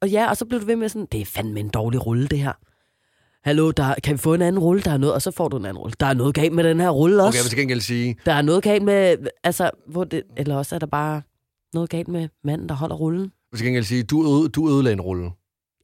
og 0.00 0.08
ja, 0.08 0.30
og 0.30 0.36
så 0.36 0.44
blev 0.44 0.60
du 0.60 0.66
ved 0.66 0.76
med 0.76 0.88
sådan, 0.88 1.06
det 1.12 1.20
er 1.20 1.24
fandme 1.24 1.60
en 1.60 1.68
dårlig 1.68 2.06
rulle, 2.06 2.26
det 2.28 2.38
her. 2.38 2.52
Hallo, 3.44 3.70
der, 3.70 3.94
kan 4.04 4.12
vi 4.12 4.18
få 4.18 4.34
en 4.34 4.42
anden 4.42 4.58
rulle? 4.58 4.82
Der 4.82 4.90
er 4.90 4.96
noget, 4.96 5.14
og 5.14 5.22
så 5.22 5.30
får 5.30 5.48
du 5.48 5.56
en 5.56 5.64
anden 5.64 5.78
rulle. 5.78 5.94
Der 6.00 6.06
er 6.06 6.14
noget 6.14 6.34
galt 6.34 6.52
med 6.52 6.64
den 6.64 6.80
her 6.80 6.90
rulle 6.90 7.16
også. 7.16 7.28
Okay, 7.28 7.36
jeg 7.38 7.44
vil 7.44 7.50
til 7.50 7.58
gengæld 7.58 7.80
sige, 7.80 8.16
Der 8.26 8.32
er 8.32 8.42
noget 8.42 8.62
galt 8.62 8.82
med, 8.84 9.16
altså, 9.44 9.70
hvor 9.88 10.04
det, 10.04 10.22
eller 10.36 10.56
også 10.56 10.74
er 10.74 10.78
der 10.78 10.86
bare 10.86 11.22
noget 11.74 11.90
galt 11.90 12.08
med 12.08 12.28
manden, 12.44 12.68
der 12.68 12.74
holder 12.74 12.96
rullen. 12.96 13.22
jeg 13.22 13.30
vil 13.52 13.58
til 13.58 13.66
gengæld 13.66 13.84
sige 13.84 14.02
du, 14.02 14.40
øde, 14.40 14.48
du 14.48 14.68
ødelagde 14.68 14.92
en 14.92 15.00
rulle. 15.00 15.30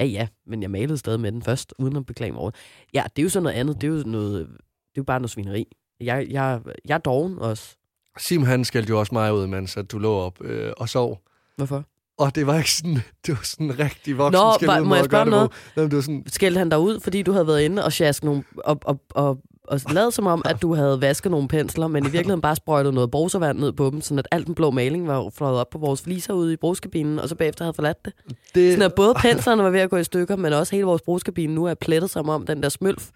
Ja, 0.01 0.05
ja, 0.05 0.29
men 0.47 0.63
jeg 0.63 0.71
malede 0.71 0.99
stadig 0.99 1.21
med 1.21 1.33
den 1.33 1.43
først, 1.43 1.75
uden 1.79 1.97
at 1.97 2.07
beklage 2.07 2.33
mig 2.33 2.41
over 2.41 2.51
det. 2.51 2.61
Ja, 2.95 3.03
det 3.17 3.23
er 3.23 3.25
jo 3.25 3.29
sådan 3.29 3.43
noget 3.43 3.57
andet. 3.57 3.81
Det 3.81 3.87
er 3.87 3.93
jo, 3.93 4.03
noget, 4.07 4.49
det 4.93 4.99
er 4.99 5.03
jo 5.03 5.05
bare 5.05 5.21
noget 5.21 5.31
svineri. 5.31 5.67
Jeg, 6.01 6.27
jeg, 6.31 6.61
jeg 6.85 6.95
er 6.95 6.99
doven 6.99 7.39
også. 7.39 7.77
Sim 8.19 8.43
han 8.43 8.65
skældte 8.65 8.91
jo 8.91 8.99
også 9.01 9.15
mig 9.15 9.35
ud, 9.35 9.47
mens 9.47 9.77
at 9.77 9.93
du 9.93 9.99
lå 9.99 10.13
op 10.15 10.45
øh, 10.45 10.73
og 10.77 10.89
sov. 10.89 11.21
Hvorfor? 11.57 11.85
Og 12.19 12.35
det 12.35 12.47
var 12.47 12.57
ikke 12.57 12.73
sådan, 12.73 12.95
det 13.27 13.35
var 13.35 13.41
sådan 13.45 13.67
en 13.67 13.79
rigtig 13.79 14.19
voksen 14.19 14.41
Nå, 14.43 14.53
skæld 14.55 14.81
ud 14.81 14.87
må 14.87 14.95
jeg 14.95 15.05
spørge 15.05 15.31
noget? 15.31 15.51
på. 15.51 15.57
Nå, 15.77 15.83
men 15.83 15.91
det 15.91 15.97
var 15.97 16.03
sådan, 16.03 16.25
Skældte 16.27 16.59
han 16.59 16.69
dig 16.69 16.79
ud, 16.79 17.01
fordi 17.01 17.23
du 17.23 17.33
havde 17.33 17.47
været 17.47 17.63
inde 17.63 17.85
og 17.85 17.93
sjaske 17.93 18.27
nogle, 18.27 18.45
og, 18.65 18.79
og, 18.85 19.01
og, 19.11 19.39
og 19.69 19.81
lavet 19.93 20.15
som 20.15 20.27
om, 20.27 20.43
at 20.45 20.63
du 20.63 20.75
havde 20.75 21.01
vasket 21.01 21.31
nogle 21.31 21.49
pensler, 21.49 21.87
men 21.87 22.03
i 22.03 22.09
virkeligheden 22.09 22.41
bare 22.41 22.57
sprøjtet 22.57 22.95
noget 22.95 23.11
brusevand 23.11 23.59
ned 23.59 23.73
på 23.73 23.91
dem, 23.91 24.01
sådan 24.01 24.19
at 24.19 24.29
alt 24.31 24.47
den 24.47 24.55
blå 24.55 24.71
maling 24.71 25.09
var 25.09 25.31
fløjet 25.31 25.61
op 25.61 25.71
på 25.71 25.79
vores 25.79 26.03
fliser 26.03 26.35
ude 26.35 26.53
i 26.53 26.57
brugskabinen, 26.57 27.19
og 27.19 27.29
så 27.29 27.35
bagefter 27.35 27.65
havde 27.65 27.75
forladt 27.75 28.05
det. 28.05 28.13
det, 28.55 28.73
Sådan 28.73 28.83
at 28.87 28.95
både 28.95 29.15
penslerne 29.15 29.63
var 29.63 29.71
ved 29.71 29.81
at 29.81 29.91
gå 29.91 29.97
i 29.97 30.05
stykker, 30.05 30.37
men 30.37 30.53
også 30.53 30.77
hele 30.77 30.87
vores 30.87 31.03
brugskabine 31.03 31.55
nu 31.55 31.65
er 31.65 31.75
plettet 31.75 32.11
som 32.11 32.29
om 32.29 32.47
den 32.47 32.63
der 32.63 32.69
smølf, 32.69 33.11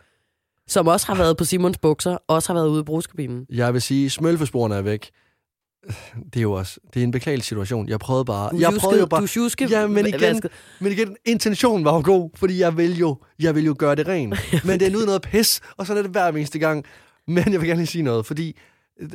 som 0.68 0.87
også 0.87 1.06
har 1.06 1.14
været 1.14 1.37
på 1.37 1.44
Simons 1.44 1.78
bukser, 1.78 2.18
også 2.28 2.49
har 2.52 2.54
været 2.61 2.68
ude 2.68 2.80
i 2.80 2.85
brugskabinen. 2.85 3.46
jeg 3.50 3.73
vil 3.75 3.82
sige, 3.82 4.11
smølfesporene 4.11 4.75
er 4.75 4.82
væk. 4.82 5.11
Det 6.25 6.37
er 6.37 6.40
jo 6.42 6.52
også, 6.52 6.80
det 6.94 7.00
er 7.00 7.04
en 7.04 7.11
beklagelig 7.11 7.44
situation. 7.44 7.88
Jeg 7.88 7.99
prøvede 8.00 8.25
bare, 8.25 8.50
Du 8.50 8.56
jeg 8.56 8.62
sjuskede- 8.66 8.80
prøvede 8.80 9.00
jo 9.00 9.06
bare, 9.06 9.20
Du 9.20 9.26
sjuske, 9.26 9.66
Ja, 9.70 9.87
men 9.87 10.06
igen- 10.06 10.20
vasket. 10.20 10.50
Men 10.80 10.92
igen, 10.92 11.16
intentionen 11.25 11.85
var 11.85 11.94
jo 11.94 12.02
god, 12.04 12.30
fordi 12.35 12.58
jeg 12.61 12.76
vil 12.76 12.99
jo, 12.99 13.16
jeg 13.38 13.54
vil 13.54 13.64
jo 13.64 13.75
gøre 13.78 13.94
det 13.94 14.08
rent. 14.08 14.35
Men 14.66 14.80
det 14.80 14.87
er 14.88 14.92
nu 14.92 14.99
noget 14.99 15.23
pis, 15.23 15.61
og 15.76 15.87
sådan 15.87 15.99
er 15.99 16.02
det 16.02 16.11
hver 16.11 16.28
eneste 16.28 16.58
gang. 16.58 16.85
Men 17.26 17.52
jeg 17.52 17.61
vil 17.61 17.68
gerne 17.68 17.80
lige 17.80 17.87
sige 17.87 18.02
noget, 18.02 18.26
fordi 18.26 18.56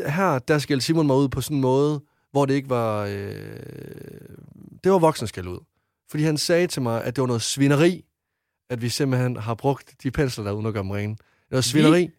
her, 0.08 0.40
der 0.40 0.60
skal 0.60 0.82
Simon 0.82 1.08
mig 1.08 1.16
ud 1.16 1.30
på 1.30 1.42
sådan 1.42 1.58
en 1.58 1.62
måde, 1.62 2.02
hvor 2.32 2.46
det 2.46 2.54
ikke 2.54 2.70
var... 2.70 3.06
Øh, 3.06 3.36
det 4.84 4.92
var 4.92 5.00
voksen 5.00 5.28
skal 5.28 5.48
ud. 5.48 5.60
Fordi 6.12 6.24
han 6.24 6.38
sagde 6.38 6.68
til 6.68 6.82
mig, 6.82 7.04
at 7.04 7.16
det 7.16 7.22
var 7.22 7.28
noget 7.28 7.42
svineri, 7.42 8.06
at 8.70 8.82
vi 8.82 8.90
simpelthen 8.90 9.38
har 9.38 9.54
brugt 9.56 9.94
de 10.04 10.12
pensler 10.12 10.44
der 10.44 10.52
uden 10.52 10.66
at 10.66 10.74
gøre 10.74 10.84
dem 10.84 10.92
rene. 10.92 11.16
Det 11.52 11.56
var 11.56 11.62
svineri. 11.62 12.10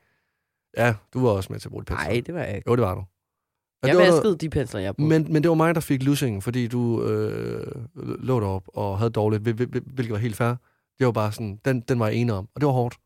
Ja, 0.76 0.94
du 1.14 1.20
var 1.20 1.30
også 1.30 1.52
med 1.52 1.60
til 1.60 1.68
at 1.68 1.70
bruge 1.70 1.82
de 1.82 1.86
pensler. 1.86 2.08
Nej, 2.10 2.22
det 2.26 2.34
var 2.34 2.40
jeg 2.42 2.56
ikke. 2.56 2.70
Jo, 2.70 2.76
det 2.76 2.82
var 2.82 2.94
du. 2.94 3.00
Og 3.00 3.88
Jeg 3.88 3.96
var 3.96 4.02
noget- 4.02 4.12
vaskede 4.14 4.36
de 4.36 4.50
pensler, 4.50 4.80
jeg 4.80 4.96
brugte. 4.96 5.08
Men, 5.08 5.32
men 5.32 5.42
det 5.42 5.48
var 5.48 5.54
mig, 5.54 5.74
der 5.74 5.80
fik 5.80 6.02
lussing, 6.02 6.42
fordi 6.42 6.66
du 6.68 7.04
øh, 7.04 7.66
lå 7.96 8.40
derop 8.40 8.64
og 8.68 8.98
havde 8.98 9.10
dårligt, 9.10 9.42
hvil- 9.42 9.54
hvil- 9.66 9.82
hvilket 9.94 10.12
var 10.12 10.18
helt 10.18 10.36
fair. 10.36 10.54
Det 10.98 11.06
var 11.06 11.12
bare 11.12 11.32
sådan, 11.32 11.60
den, 11.64 11.80
den 11.80 11.98
var 11.98 12.06
jeg 12.08 12.16
enig 12.16 12.34
om, 12.34 12.48
og 12.54 12.60
det 12.60 12.66
var 12.66 12.72
hårdt. 12.72 12.96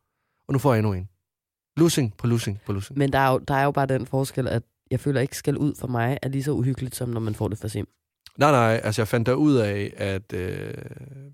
Og 0.48 0.52
nu 0.52 0.58
får 0.58 0.72
jeg 0.74 0.78
endnu 0.78 0.92
en. 0.92 1.08
Lussing 1.76 2.16
på 2.16 2.26
lussing 2.26 2.60
på 2.66 2.72
lussing. 2.72 2.98
Men 2.98 3.12
der 3.12 3.18
er, 3.18 3.30
jo, 3.32 3.38
der 3.38 3.54
er 3.54 3.64
jo 3.64 3.70
bare 3.70 3.86
den 3.86 4.06
forskel, 4.06 4.48
at 4.48 4.62
jeg 4.90 5.00
føler 5.00 5.20
ikke 5.20 5.36
skal 5.36 5.56
ud 5.56 5.74
for 5.74 5.86
mig 5.88 6.18
er 6.22 6.28
lige 6.28 6.42
så 6.42 6.52
uhyggeligt, 6.52 6.96
som 6.96 7.08
når 7.08 7.20
man 7.20 7.34
får 7.34 7.48
det 7.48 7.58
for 7.58 7.68
sim. 7.68 7.88
Nej, 8.38 8.50
nej, 8.50 8.80
altså 8.84 9.02
jeg 9.02 9.08
fandt 9.08 9.26
der 9.26 9.34
ud 9.34 9.54
af, 9.54 9.92
at 9.96 10.32
øh, 10.32 10.74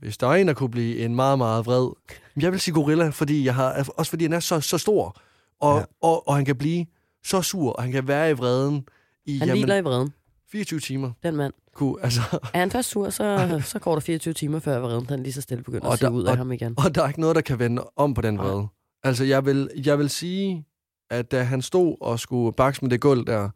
hvis 0.00 0.16
der 0.18 0.26
er 0.26 0.32
en, 0.32 0.48
der 0.48 0.54
kunne 0.54 0.70
blive 0.70 0.98
en 0.98 1.14
meget, 1.14 1.38
meget 1.38 1.66
vred, 1.66 1.88
jeg 2.36 2.52
vil 2.52 2.60
sige 2.60 2.74
gorilla, 2.74 3.08
fordi 3.08 3.44
jeg 3.44 3.54
har, 3.54 3.90
også 3.96 4.10
fordi 4.10 4.24
han 4.24 4.32
er 4.32 4.40
så, 4.40 4.60
så 4.60 4.78
stor, 4.78 5.16
og, 5.60 5.78
Ja. 5.78 5.84
og, 6.02 6.28
og 6.28 6.36
han 6.36 6.44
kan 6.44 6.56
blive 6.56 6.86
så 7.24 7.42
sur, 7.42 7.72
og 7.72 7.82
han 7.82 7.92
kan 7.92 8.08
være 8.08 8.30
i 8.30 8.32
vreden 8.32 8.84
i 9.26 9.38
Han 9.38 9.50
hviler 9.50 9.76
i 9.76 9.80
vreden, 9.80 10.12
24 10.52 10.80
timer. 10.80 11.10
den 11.22 11.36
mand. 11.36 11.52
Kunne, 11.74 11.96
altså, 12.02 12.20
Er 12.54 12.58
han 12.58 12.70
først 12.70 12.88
sur, 12.90 13.10
så, 13.10 13.60
så 13.64 13.78
går 13.78 13.92
der 13.92 14.00
24 14.00 14.34
timer, 14.34 14.58
før 14.58 14.78
vreden 14.78 15.06
den 15.08 15.22
lige 15.22 15.32
så 15.32 15.40
stille 15.40 15.64
begynder 15.64 15.86
Og 15.86 15.92
at 15.92 15.98
se 15.98 16.04
der- 16.04 16.10
ud 16.10 16.24
af 16.24 16.30
og- 16.30 16.36
ham 16.36 16.52
igen. 16.52 16.74
Og 16.78 16.94
der 16.94 17.02
er 17.02 17.08
ikke 17.08 17.20
noget, 17.20 17.36
der 17.36 17.42
kan 17.42 17.58
vende 17.58 17.82
om 17.96 18.14
på 18.14 18.20
den 18.20 18.34
Nej. 18.34 18.44
vrede. 18.46 18.66
Altså, 19.04 19.24
jeg 19.24 19.44
vil, 19.46 19.70
jeg 19.86 19.98
vil 19.98 20.10
sige, 20.10 20.64
at 21.10 21.30
da 21.32 21.42
han 21.42 21.62
stod 21.62 21.96
og 22.00 22.20
skulle 22.20 22.52
bakse 22.52 22.82
med 22.82 22.90
det 22.90 23.00
gulv 23.00 23.26
der, 23.26 23.48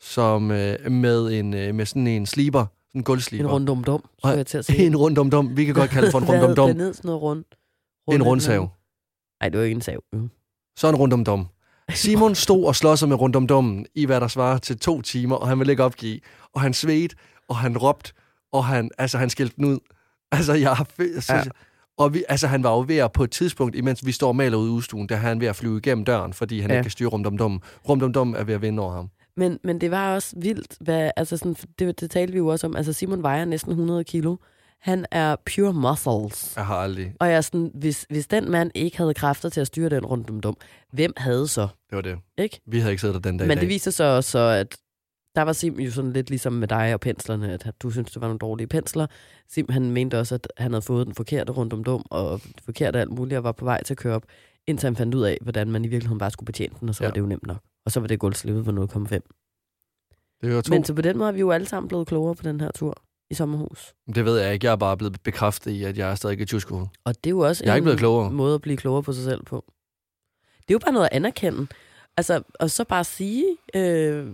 som 0.00 0.50
øh, 0.50 0.90
med, 0.92 1.32
en, 1.32 1.54
øh, 1.54 1.74
med 1.74 1.86
sådan 1.86 2.06
en 2.06 2.26
sleeper, 2.26 2.66
en 2.94 3.02
gulvsleeper. 3.02 3.48
En 3.48 3.52
rundum 3.54 3.84
dum, 3.84 3.94
Og- 4.04 4.10
skulle 4.18 4.36
jeg 4.36 4.46
til 4.46 4.58
at 4.58 4.64
sige. 4.64 4.78
en 4.86 4.96
rundum 4.96 5.30
dum. 5.30 5.56
Vi 5.56 5.64
kan 5.64 5.74
godt 5.74 5.90
kalde 5.90 6.04
det 6.06 6.12
for 6.12 6.18
en 6.18 6.24
rundum 6.28 6.64
Hvad 6.66 6.74
ned, 6.74 6.94
sådan 6.94 7.08
noget 7.08 7.22
rund? 7.22 7.44
En 8.12 8.22
rundsav. 8.22 8.70
Nej, 9.40 9.48
det 9.48 9.58
var 9.58 9.64
ikke 9.64 9.74
en 9.74 9.80
sav. 9.82 10.02
Mm. 10.12 10.30
Så 10.76 10.88
en 10.88 10.96
rundum 10.96 11.24
dum. 11.24 11.46
Simon 11.94 12.34
stod 12.34 12.64
og 12.64 12.76
slås 12.76 13.06
med 13.06 13.16
rundum 13.20 13.46
dummen 13.46 13.86
i 13.94 14.06
hvad 14.06 14.20
der 14.20 14.28
svarer 14.28 14.58
til 14.58 14.78
to 14.78 15.02
timer, 15.02 15.36
og 15.36 15.48
han 15.48 15.58
ville 15.58 15.72
ikke 15.72 15.84
opgive. 15.84 16.20
Og 16.52 16.60
han 16.60 16.74
svedte, 16.74 17.16
og 17.48 17.56
han 17.56 17.78
råbte, 17.78 18.12
og 18.52 18.64
han, 18.64 18.90
altså, 18.98 19.18
han 19.18 19.30
skældte 19.30 19.56
den 19.56 19.64
ud. 19.64 19.78
Altså, 20.32 20.52
jeg 20.54 20.76
har... 20.76 20.84
fe- 21.00 21.20
Så, 21.20 21.34
Ja. 21.34 21.42
Og 21.98 22.14
vi, 22.14 22.24
altså, 22.28 22.46
han 22.46 22.62
var 22.62 22.70
jo 22.70 22.84
ved 22.88 22.96
at 22.96 23.12
på 23.12 23.24
et 23.24 23.30
tidspunkt, 23.30 23.76
imens 23.76 24.06
vi 24.06 24.12
står 24.12 24.28
og 24.28 24.36
maler 24.36 24.56
ude 24.58 24.68
i 24.68 24.72
udstuen, 24.72 25.08
der 25.08 25.14
er 25.14 25.18
han 25.18 25.40
ved 25.40 25.46
at 25.48 25.56
flyve 25.56 25.78
igennem 25.78 26.04
døren, 26.04 26.32
fordi 26.32 26.60
han 26.60 26.70
Ja. 26.70 26.76
ikke 26.76 26.84
kan 26.84 26.90
styre 26.90 27.08
rumdumdum. 27.08 27.62
Rumdumdum 27.88 28.34
er 28.34 28.44
ved 28.44 28.54
at 28.54 28.62
vinde 28.62 28.82
over 28.82 28.92
ham. 28.92 29.10
Men, 29.36 29.58
men 29.64 29.80
det 29.80 29.90
var 29.90 30.14
også 30.14 30.36
vildt, 30.36 30.76
hvad, 30.80 31.10
altså 31.16 31.36
sådan, 31.36 31.56
det, 31.78 32.00
det 32.00 32.10
talte 32.10 32.32
vi 32.32 32.38
jo 32.38 32.46
også 32.46 32.66
om. 32.66 32.76
Altså 32.76 32.92
Simon 32.92 33.22
vejer 33.22 33.44
næsten 33.44 33.70
100 33.70 34.04
kilo. 34.04 34.36
Han 34.80 35.06
er 35.10 35.36
pure 35.54 35.72
muscles. 35.72 36.56
Jeg 36.56 36.66
har 36.66 36.76
aldrig... 36.76 37.14
Og 37.20 37.28
jeg 37.28 37.36
er 37.36 37.40
sådan, 37.40 37.70
hvis, 37.74 38.06
hvis 38.10 38.26
den 38.26 38.50
mand 38.50 38.70
ikke 38.74 38.96
havde 38.96 39.14
kræfter 39.14 39.48
til 39.48 39.60
at 39.60 39.66
styre 39.66 39.88
den 39.88 40.06
rundt 40.06 40.30
om 40.30 40.40
dum, 40.40 40.56
hvem 40.92 41.12
havde 41.16 41.48
så? 41.48 41.60
Det 41.60 41.96
var 41.96 42.00
det. 42.00 42.18
Ikke? 42.38 42.60
Vi 42.66 42.78
havde 42.78 42.92
ikke 42.92 43.00
siddet 43.00 43.14
der 43.14 43.30
den 43.30 43.38
dag 43.38 43.48
Men 43.48 43.58
det 43.58 43.68
viser 43.68 43.90
sig 43.90 44.16
også, 44.16 44.30
så, 44.30 44.38
at 44.38 44.76
der 45.34 45.42
var 45.42 45.52
Sim 45.52 45.80
jo 45.80 45.90
sådan 45.90 46.12
lidt 46.12 46.30
ligesom 46.30 46.52
med 46.52 46.68
dig 46.68 46.94
og 46.94 47.00
penslerne, 47.00 47.52
at 47.52 47.72
du 47.82 47.90
synes 47.90 48.12
det 48.12 48.20
var 48.20 48.26
nogle 48.26 48.38
dårlige 48.38 48.66
pensler. 48.66 49.06
Sim 49.48 49.68
han 49.68 49.90
mente 49.90 50.18
også, 50.18 50.34
at 50.34 50.52
han 50.56 50.72
havde 50.72 50.82
fået 50.82 51.06
den 51.06 51.14
forkerte 51.14 51.52
rundt 51.52 51.72
om 51.72 51.84
dum, 51.84 52.04
og 52.10 52.40
det 52.42 52.64
forkerte 52.64 53.00
alt 53.00 53.10
muligt, 53.10 53.38
og 53.38 53.44
var 53.44 53.52
på 53.52 53.64
vej 53.64 53.82
til 53.82 53.94
at 53.94 53.98
køre 53.98 54.14
op, 54.14 54.24
indtil 54.70 54.86
han 54.86 54.96
fandt 54.96 55.14
ud 55.14 55.22
af, 55.22 55.38
hvordan 55.40 55.70
man 55.70 55.84
i 55.84 55.88
virkeligheden 55.88 56.18
bare 56.18 56.30
skulle 56.30 56.46
betjene 56.46 56.74
den, 56.80 56.88
og 56.88 56.94
så 56.94 57.04
ja. 57.04 57.08
Var 57.08 57.12
det 57.14 57.20
jo 57.20 57.26
nemt 57.26 57.46
nok. 57.46 57.58
Og 57.84 57.92
så 57.92 58.00
var 58.00 58.06
det 58.06 58.18
gulvslippet 58.18 58.64
på 58.64 58.70
0,5. 58.70 59.08
Det 60.42 60.54
var 60.54 60.60
to. 60.60 60.70
Men 60.74 60.84
så 60.84 60.94
på 60.94 61.02
den 61.02 61.18
måde 61.18 61.28
er 61.28 61.32
vi 61.32 61.40
jo 61.40 61.50
alle 61.50 61.66
sammen 61.66 61.88
blevet 61.88 62.06
klogere 62.06 62.34
på 62.34 62.42
den 62.42 62.60
her 62.60 62.70
tur 62.74 63.02
i 63.30 63.34
sommerhus. 63.34 63.94
Det 64.14 64.24
ved 64.24 64.38
jeg 64.40 64.52
ikke. 64.52 64.66
Jeg 64.66 64.72
er 64.72 64.76
bare 64.76 64.96
blevet 64.96 65.20
bekræftet 65.22 65.70
i, 65.70 65.84
at 65.84 65.98
jeg 65.98 66.10
er 66.10 66.14
stadig 66.14 66.40
i 66.40 66.44
tjuskoved. 66.44 66.86
Og 67.04 67.14
det 67.14 67.26
er 67.26 67.30
jo 67.30 67.38
også 67.38 67.64
Jeg 67.64 67.70
er 67.70 67.74
ikke 67.74 67.82
en 67.82 67.84
blevet 67.84 67.98
klogere. 67.98 68.30
måde 68.30 68.54
at 68.54 68.62
blive 68.62 68.76
klogere 68.76 69.02
på 69.02 69.12
sig 69.12 69.24
selv 69.24 69.42
på. 69.44 69.64
Det 70.58 70.70
er 70.70 70.74
jo 70.74 70.78
bare 70.78 70.92
noget 70.92 71.06
at 71.06 71.12
anerkende. 71.16 71.66
Altså, 72.16 72.42
og 72.60 72.70
så 72.70 72.84
bare 72.84 73.04
sige, 73.04 73.44
øh, 73.74 74.26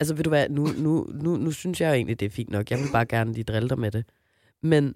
altså 0.00 0.14
ved 0.14 0.24
du 0.24 0.30
hvad, 0.30 0.48
nu, 0.48 0.66
nu, 0.66 1.10
nu, 1.14 1.36
nu 1.36 1.50
synes 1.52 1.80
jeg 1.80 1.88
jo 1.88 1.94
egentlig, 1.94 2.20
det 2.20 2.26
er 2.26 2.30
fint 2.30 2.50
nok. 2.50 2.70
Jeg 2.70 2.78
vil 2.78 2.88
bare 2.92 3.06
gerne 3.06 3.32
lige 3.32 3.44
drille 3.44 3.68
dig 3.68 3.78
med 3.78 3.90
det. 3.90 4.04
Men, 4.62 4.94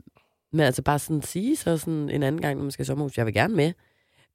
men 0.53 0.61
altså 0.61 0.83
bare 0.83 0.99
sådan 0.99 1.23
sige 1.23 1.57
så 1.57 1.77
sådan 1.77 2.11
en 2.11 2.23
anden 2.23 2.41
gang, 2.41 2.57
når 2.57 2.63
man 2.63 2.71
skal 2.73 2.83
i 2.83 2.87
sommerhus, 2.87 3.19
jeg 3.19 3.27
vil 3.27 3.35
gerne 3.35 3.55
med. 3.55 3.73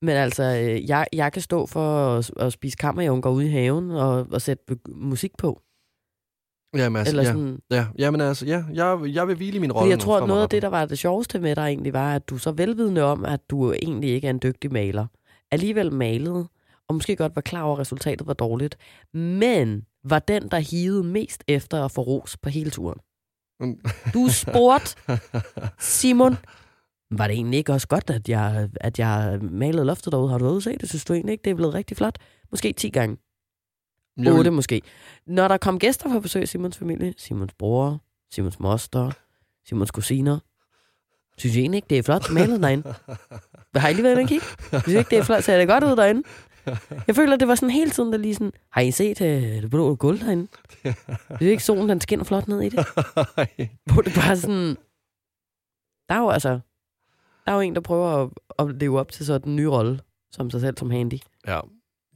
Men 0.02 0.16
altså, 0.16 0.44
øh, 0.44 0.90
jeg, 0.90 1.08
jeg 1.14 1.34
kan 1.34 1.42
stå 1.42 1.66
for 1.66 2.18
at, 2.18 2.32
at 2.38 2.54
spise 2.54 2.78
kammerjunker 2.78 3.30
ude 3.30 3.46
i 3.46 3.50
haven 3.50 3.92
og, 3.92 4.28
og 4.32 4.42
sætte 4.42 4.64
musik 4.88 5.32
på. 5.38 5.62
Jamen, 6.76 7.00
altså, 7.00 7.12
Eller 7.12 7.24
ja. 7.24 7.32
sådan, 7.32 7.60
ja. 7.72 7.86
Jamen 7.98 8.22
altså, 8.22 8.46
ja. 8.46 8.64
Jeg, 8.74 9.00
jeg 9.06 9.28
vil 9.28 9.36
hvile 9.36 9.56
i 9.56 9.60
min 9.60 9.72
rolle. 9.72 9.90
Jeg 9.90 10.00
tror, 10.00 10.22
at 10.22 10.28
noget 10.28 10.44
af 10.44 10.50
det, 10.50 10.62
der 10.62 10.68
var 10.68 10.86
det 10.86 11.00
sjoveste 11.00 11.40
med 11.40 11.56
dig 11.56 11.62
egentlig, 11.62 11.94
var, 11.94 12.16
at 12.16 12.30
du 12.30 12.38
så 12.38 12.52
velvidende 12.52 13.02
om, 13.02 13.26
at 13.26 13.40
du 13.50 13.74
egentlig 13.74 14.10
ikke 14.10 14.28
er 14.28 14.32
en 14.32 14.40
dygtig 14.44 14.74
maler, 14.74 15.06
alligevel 15.52 15.94
malede, 15.94 16.48
og 16.88 16.96
måske 16.96 17.16
godt 17.16 17.36
var 17.36 17.42
klar 17.42 17.64
over, 17.64 17.74
at 17.76 17.80
resultatet 17.80 18.28
var 18.28 18.34
dårligt, 18.34 18.78
men 19.14 19.86
var 20.04 20.20
den, 20.20 20.48
der 20.48 20.60
hivede 20.60 21.04
mest 21.04 21.44
efter 21.48 21.86
at 21.86 21.92
få 21.92 22.02
ros 22.02 22.38
på 22.38 22.50
hele 22.50 22.72
turen. 22.72 23.00
Mm. 23.60 23.80
Du 24.14 24.28
spurgte, 24.32 24.96
Simon, 25.80 26.38
var 27.12 27.28
det 27.28 27.34
egentlig 27.34 27.58
ikke 27.58 27.74
også 27.74 27.88
godt, 27.88 28.10
at 28.10 28.30
jeg, 28.30 28.70
at 28.82 29.00
jeg 29.00 29.40
malede 29.42 29.86
loftet 29.86 30.12
derude? 30.14 30.30
Har 30.30 30.38
du 30.38 30.44
været 30.44 30.52
ude 30.54 30.58
at 30.58 30.64
se 30.64 30.78
det? 30.78 30.90
Synes 30.90 31.06
du 31.06 31.14
egentlig 31.14 31.32
ikke, 31.32 31.44
det 31.44 31.52
er 31.52 31.56
blevet 31.56 31.74
rigtig 31.74 31.98
flot? 31.98 32.18
Måske 32.52 32.74
10 32.74 32.90
gange. 32.90 33.18
Jeg 34.18 34.26
vil- 34.26 34.34
8 34.34 34.52
måske. 34.52 34.82
Når 35.28 35.48
der 35.48 35.58
kom 35.58 35.80
gæster 35.80 36.10
på 36.10 36.20
besøg 36.20 36.44
i 36.44 36.46
Simons 36.46 36.78
familie, 36.78 37.14
Simons 37.18 37.54
bror, 37.54 38.02
Simons 38.32 38.60
moster, 38.60 39.12
Simons 39.66 39.92
kusiner, 39.92 40.40
synes 41.38 41.56
I 41.56 41.60
egentlig 41.60 41.78
ikke, 41.78 41.88
det 41.90 41.98
er 41.98 42.04
flot 42.04 42.30
malet 42.32 42.62
derinde? 42.62 42.94
Har 43.76 43.90
I 43.90 43.94
lige 43.94 44.04
været 44.04 44.14
inde 44.14 44.24
og 44.24 44.28
kigge? 44.30 44.46
Synes 44.70 44.88
I 44.88 44.98
ikke, 44.98 45.10
det 45.10 45.18
er 45.18 45.24
flot? 45.24 45.44
Ser 45.44 45.58
det 45.58 45.68
godt 45.68 45.84
ud 45.84 45.96
derinde? 45.96 46.24
Jeg 47.08 47.16
føler, 47.16 47.36
det 47.36 47.48
var 47.48 47.56
sådan 47.56 47.70
hele 47.70 47.92
tiden, 47.92 48.12
der 48.12 48.18
lige 48.18 48.34
sådan, 48.36 48.52
har 48.72 48.82
I 48.82 48.92
set 48.92 49.22
uh, 49.22 49.28
det 49.28 49.70
blå 49.70 49.96
gulv 49.96 50.20
derinde? 50.20 50.48
Det 51.40 51.48
er 51.48 51.52
ikke 51.52 51.64
solen, 51.64 51.90
den 51.90 52.02
skinner 52.02 52.24
flot 52.26 52.48
ned 52.48 52.62
i 52.62 52.70
det. 52.70 52.80
Hvor 53.94 54.02
det 54.02 54.14
bare 54.16 54.38
sådan, 54.38 54.76
der 56.10 56.16
er 56.16 56.20
jo 56.20 56.30
altså, 56.30 56.60
der 57.50 57.54
er 57.56 57.58
jo 57.58 57.62
en, 57.62 57.76
der 57.76 57.82
prøver 57.82 58.24
at, 58.24 58.30
at 58.60 58.76
leve 58.82 59.00
op 59.00 59.12
til 59.12 59.26
så 59.26 59.38
den 59.38 59.56
nye 59.56 59.70
rolle, 59.70 60.00
som 60.32 60.50
sig 60.50 60.62
selv 60.62 60.78
som 60.78 60.92
handy. 60.92 61.20
ja. 61.48 61.60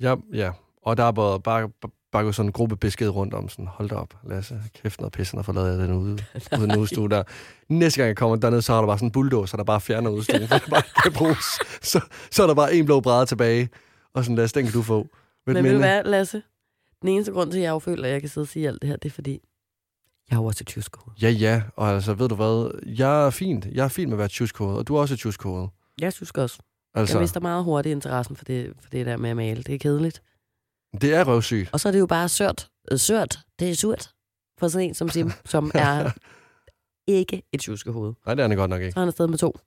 ja, 0.02 0.16
ja. 0.34 0.52
Og 0.82 0.98
der 0.98 1.04
er 1.04 1.12
bare, 1.12 1.40
bare, 1.40 1.70
bare 2.12 2.24
gået 2.24 2.36
sådan 2.36 2.50
en 2.50 2.54
gruppe 2.54 2.76
besked 2.76 3.10
rundt 3.10 3.34
om, 3.34 3.50
sådan, 3.50 3.68
hold 3.68 3.90
da 3.90 3.96
op, 3.96 4.14
Lasse, 4.28 4.56
kæft 4.74 5.00
noget 5.00 5.14
pisse, 5.14 5.38
og 5.38 5.46
forlader 5.46 5.70
jeg 5.70 5.88
den 5.88 5.92
ude, 5.92 6.12
ude 6.60 6.68
den 6.68 6.80
udstue 6.80 7.10
der. 7.10 7.24
Næste 7.70 7.98
gang 7.98 8.08
jeg 8.08 8.16
kommer 8.18 8.36
derned, 8.36 8.62
så 8.62 8.74
er 8.74 8.80
der 8.80 8.88
bare 8.88 8.98
sådan 8.98 9.08
en 9.08 9.12
bulldozer, 9.12 9.58
der 9.58 9.64
bare 9.64 9.82
fjerner 9.82 10.10
udstuen, 10.10 10.42
det 10.42 10.50
bare 10.50 10.82
kan 11.04 11.14
bruges. 11.14 11.46
Så, 11.82 12.02
så 12.32 12.44
er 12.44 12.48
der 12.48 12.56
bare 12.56 12.76
en 12.76 12.86
blå 12.86 13.00
bræde 13.00 13.26
tilbage, 13.26 13.70
og 14.14 14.24
sådan, 14.24 14.36
Lasse, 14.36 14.56
den 14.56 14.66
kan 14.66 14.74
du 14.74 14.82
få. 14.82 15.08
Men 15.46 15.64
ved 15.64 15.72
du 15.72 15.78
hvad, 15.78 16.04
Lasse? 16.04 16.42
Den 17.02 17.10
eneste 17.10 17.32
grund 17.32 17.52
til, 17.52 17.60
at 17.60 17.64
jeg 17.64 17.82
føler, 17.82 18.04
at 18.06 18.12
jeg 18.12 18.22
kan 18.22 18.30
sidde 18.30 18.46
og 18.46 18.50
sige 18.50 18.68
alt 18.68 18.82
det 18.82 18.90
her, 18.90 18.98
det 18.98 19.10
er 19.10 19.14
fordi, 19.14 19.40
jeg 20.34 20.38
har 20.38 20.44
jo 20.44 20.48
også 20.48 20.64
et 20.64 20.68
tjuskoved. 20.68 21.14
Ja, 21.22 21.30
ja, 21.30 21.62
og 21.76 21.90
altså, 21.90 22.14
ved 22.14 22.30
du 22.30 22.36
hvad, 22.36 22.82
jeg 22.86 23.26
er 23.26 23.30
fint. 23.30 23.66
Jeg 23.72 23.84
er 23.84 23.88
fint 23.88 24.10
med 24.10 24.14
at 24.16 24.20
være 24.20 24.28
tjuskode, 24.28 24.78
og 24.78 24.88
du 24.88 24.96
er 24.96 25.00
også 25.02 25.16
tjuskode. 25.18 25.70
Jeg 26.02 26.14
synes 26.14 26.32
også. 26.32 26.60
Altså, 26.96 27.18
Jeg 27.18 27.22
mister 27.22 27.40
meget 27.40 27.64
hurtigt 27.64 27.92
interessen 27.94 28.36
for 28.36 28.46
det, 28.46 28.74
for 28.82 28.90
det 28.90 29.06
der 29.06 29.18
med 29.18 29.30
at 29.30 29.36
male. 29.36 29.64
Det 29.64 29.76
er 29.76 29.80
kedeligt. 29.80 30.22
det 31.02 31.14
er 31.14 31.24
røvsygt. 31.24 31.70
Og 31.74 31.80
så 31.80 31.88
er 31.88 31.92
det 31.92 32.00
jo 32.00 32.06
bare 32.06 32.30
sørt. 32.30 32.68
Øh, 32.92 33.00
sørt. 33.00 33.40
Det 33.60 33.70
er 33.70 33.76
surt. 33.76 34.12
For 34.60 34.68
sådan 34.68 34.88
en 34.88 34.94
som 34.94 35.10
Sim, 35.10 35.32
som 35.46 35.72
er 35.76 36.12
ikke 37.08 37.44
et 37.54 37.60
tjuskehoved. 37.60 38.14
Nej, 38.26 38.36
det 38.36 38.44
er 38.44 38.48
han 38.48 38.58
godt 38.58 38.70
nok 38.70 38.82
ikke. 38.82 38.92
Så 38.92 39.00
er 39.00 39.02
han 39.02 39.08
afsted 39.08 39.28
med 39.28 39.38
to. 39.38 39.58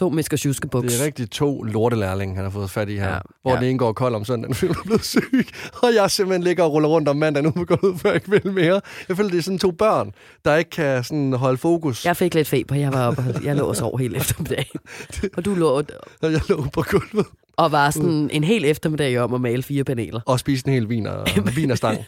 To 0.00 0.10
misker 0.10 0.36
tjuskebuks. 0.36 0.92
Det 0.92 1.00
er 1.00 1.04
rigtig 1.04 1.30
to 1.30 1.62
lortelærlinge, 1.62 2.34
han 2.34 2.44
har 2.44 2.50
fået 2.50 2.70
fat 2.70 2.88
i 2.88 2.96
her. 2.96 3.08
Ja, 3.12 3.18
hvor 3.42 3.50
ja. 3.50 3.56
den 3.56 3.64
ene 3.64 3.78
går 3.78 3.92
kold 3.92 4.14
om 4.14 4.24
søndagen, 4.24 4.54
fordi 4.58 4.66
hun 4.66 4.76
er 4.76 4.84
blevet 4.84 5.04
syg. 5.04 5.48
Og 5.82 5.94
jeg 5.94 6.10
simpelthen 6.10 6.42
ligger 6.42 6.64
og 6.64 6.72
ruller 6.72 6.88
rundt 6.88 7.08
om 7.08 7.16
mandagen, 7.16 7.52
nu 7.56 7.64
går 7.64 7.78
ud, 7.84 7.98
før 7.98 8.08
jeg 8.10 8.14
ikke 8.14 8.30
vil 8.30 8.52
mere. 8.52 8.80
Jeg 9.08 9.16
føler, 9.16 9.30
det 9.30 9.38
er 9.38 9.42
sådan 9.42 9.58
to 9.58 9.70
børn, 9.70 10.12
der 10.44 10.56
ikke 10.56 10.70
kan 10.70 11.04
sådan 11.04 11.32
holde 11.32 11.58
fokus. 11.58 12.04
Jeg 12.04 12.16
fik 12.16 12.34
lidt 12.34 12.48
feber. 12.48 12.74
Jeg 12.74 12.92
var 12.92 13.06
oppe, 13.06 13.24
jeg 13.44 13.56
lå 13.56 13.66
og 13.66 13.76
sov 13.76 13.98
hele 13.98 14.16
eftermiddagen. 14.16 14.80
Og 15.36 15.44
du 15.44 15.54
lå 15.54 15.82
Og 16.22 16.32
jeg 16.32 16.40
lå 16.48 16.66
på 16.72 16.82
gulvet 16.82 17.26
og 17.56 17.72
var 17.72 17.90
sådan 17.90 18.30
en 18.32 18.44
hel 18.44 18.64
eftermiddag 18.64 19.18
om 19.18 19.34
at 19.34 19.40
male 19.40 19.62
fire 19.62 19.84
paneler. 19.84 20.20
og 20.26 20.40
spiste 20.40 20.68
en 20.68 20.74
hel 20.74 20.88
viner, 20.88 21.50
vinerstang. 21.54 21.98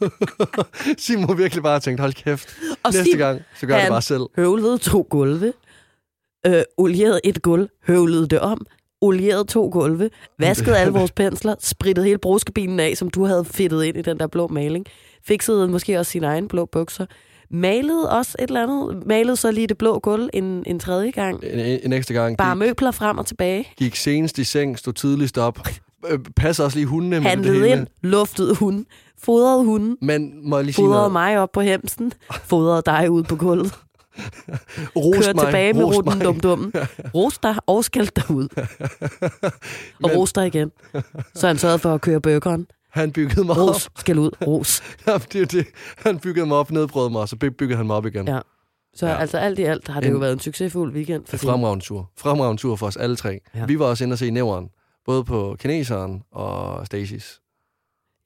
Simon 0.98 1.26
må 1.26 1.34
virkelig 1.34 1.62
bare 1.62 1.80
tænkt, 1.80 2.00
hold 2.00 2.12
kæft, 2.12 2.48
Og 2.82 2.92
næste 2.92 3.04
Sim 3.04 3.18
gang, 3.18 3.40
så 3.60 3.66
gør 3.66 3.74
jeg 3.74 3.82
det 3.82 3.90
bare 3.90 4.02
selv. 4.02 4.22
høvlede 4.36 4.78
to 4.78 5.06
gulve, 5.10 5.52
øh, 6.46 6.62
olierede 6.76 7.20
et 7.24 7.42
gulv, 7.42 7.68
høvlede 7.86 8.26
det 8.28 8.40
om, 8.40 8.66
olierede 9.00 9.44
to 9.44 9.68
gulve, 9.72 10.10
vaskede 10.38 10.78
alle 10.78 10.92
vores 10.92 11.12
pensler, 11.12 11.54
sprittede 11.60 12.06
hele 12.06 12.18
brugskabinen 12.18 12.80
af, 12.80 12.96
som 12.96 13.10
du 13.10 13.24
havde 13.24 13.44
fedtet 13.44 13.84
ind 13.84 13.96
i 13.96 14.02
den 14.02 14.18
der 14.18 14.26
blå 14.26 14.48
maling, 14.48 14.86
fiksede 15.26 15.68
måske 15.68 15.98
også 15.98 16.12
sine 16.12 16.26
egne 16.26 16.48
blå 16.48 16.64
bukser, 16.72 17.06
malede 17.50 18.10
også 18.10 18.36
et 18.38 18.48
eller 18.48 18.62
andet, 18.62 19.06
malede 19.06 19.36
så 19.36 19.52
lige 19.52 19.66
det 19.66 19.78
blå 19.78 19.98
gulv 19.98 20.28
en, 20.32 20.62
en 20.66 20.78
tredje 20.80 21.10
gang, 21.10 21.44
En, 21.44 21.58
en 21.84 21.92
ekstra 21.92 22.14
gang. 22.14 22.36
bare 22.36 22.54
Gik, 22.54 22.58
møbler 22.68 22.90
frem 22.90 23.18
og 23.18 23.26
tilbage, 23.26 23.68
gik 23.76 23.96
senest 23.96 24.38
i 24.38 24.44
seng, 24.44 24.78
stod 24.78 24.92
tidligst 24.92 25.38
op. 25.38 25.58
Øh, 26.10 26.18
passer 26.36 26.64
også 26.64 26.76
lige 26.76 26.86
hundene 26.86 27.10
med 27.10 27.20
det 27.20 27.30
handlede 27.30 27.54
hele. 27.54 27.70
ind, 27.72 27.86
luftede 28.02 28.54
hunden, 28.54 28.86
fodrede 29.18 29.64
hunden, 29.64 29.96
Men 30.00 30.48
må 30.50 30.56
jeg 30.56 30.64
lige 30.64 30.74
sige 30.74 30.82
fodrede 30.82 30.98
noget? 30.98 31.12
mig 31.12 31.38
op 31.38 31.52
på 31.52 31.60
hemsen, 31.60 32.12
fodrede 32.44 32.82
dig 32.86 33.10
ud 33.10 33.22
på 33.22 33.36
gulvet, 33.36 33.74
Rost 34.96 35.16
kørte 35.26 35.34
mig, 35.34 35.44
tilbage 35.44 35.72
med 35.72 36.02
mig. 36.04 36.24
dum 36.24 36.40
dum, 36.40 36.72
roste 37.14 37.48
dig 37.48 37.56
og 37.66 37.84
skældte 37.84 38.20
dig 38.20 38.30
ud. 38.36 38.48
og 40.02 40.10
Men- 40.10 40.10
roste 40.10 40.40
dig 40.40 40.46
igen. 40.46 40.72
Så 41.34 41.46
han 41.46 41.58
sørgede 41.58 41.78
for 41.78 41.94
at 41.94 42.00
køre 42.00 42.20
burgeren 42.20 42.66
Han 42.90 43.12
byggede 43.12 43.44
mig 43.44 43.56
Ros, 43.56 43.86
op. 43.86 43.92
skal 43.98 44.18
ud, 44.18 44.30
ros. 44.46 44.82
Jamen, 45.06 45.20
det 45.32 45.52
det. 45.52 45.66
Han 45.96 46.18
byggede 46.18 46.46
mig 46.46 46.56
op, 46.56 46.70
nedbrød 46.70 47.10
mig, 47.10 47.20
og 47.20 47.28
så 47.28 47.36
by- 47.36 47.44
byggede 47.44 47.76
han 47.76 47.86
mig 47.86 47.96
op 47.96 48.06
igen. 48.06 48.28
Ja. 48.28 48.40
Så 48.94 49.06
Ja. 49.06 49.16
altså 49.16 49.38
alt 49.38 49.58
i 49.58 49.62
alt 49.62 49.88
har 49.88 50.00
det 50.00 50.06
En- 50.06 50.12
jo 50.12 50.18
været 50.18 50.32
en 50.32 50.40
succesfuld 50.40 50.92
weekend. 50.94 51.24
En 51.32 51.38
fremragende 51.38 51.84
tur. 51.84 52.10
Fremragende 52.18 52.60
tur 52.62 52.76
for 52.76 52.86
os 52.86 52.96
alle 52.96 53.16
tre. 53.16 53.38
Ja. 53.54 53.66
Vi 53.66 53.78
var 53.78 53.86
også 53.86 54.04
inde 54.04 54.14
og 54.14 54.18
se 54.18 54.30
nævren. 54.30 54.68
Både 55.06 55.24
på 55.24 55.56
kineseren 55.58 56.22
og 56.32 56.86
Stasis. 56.86 57.40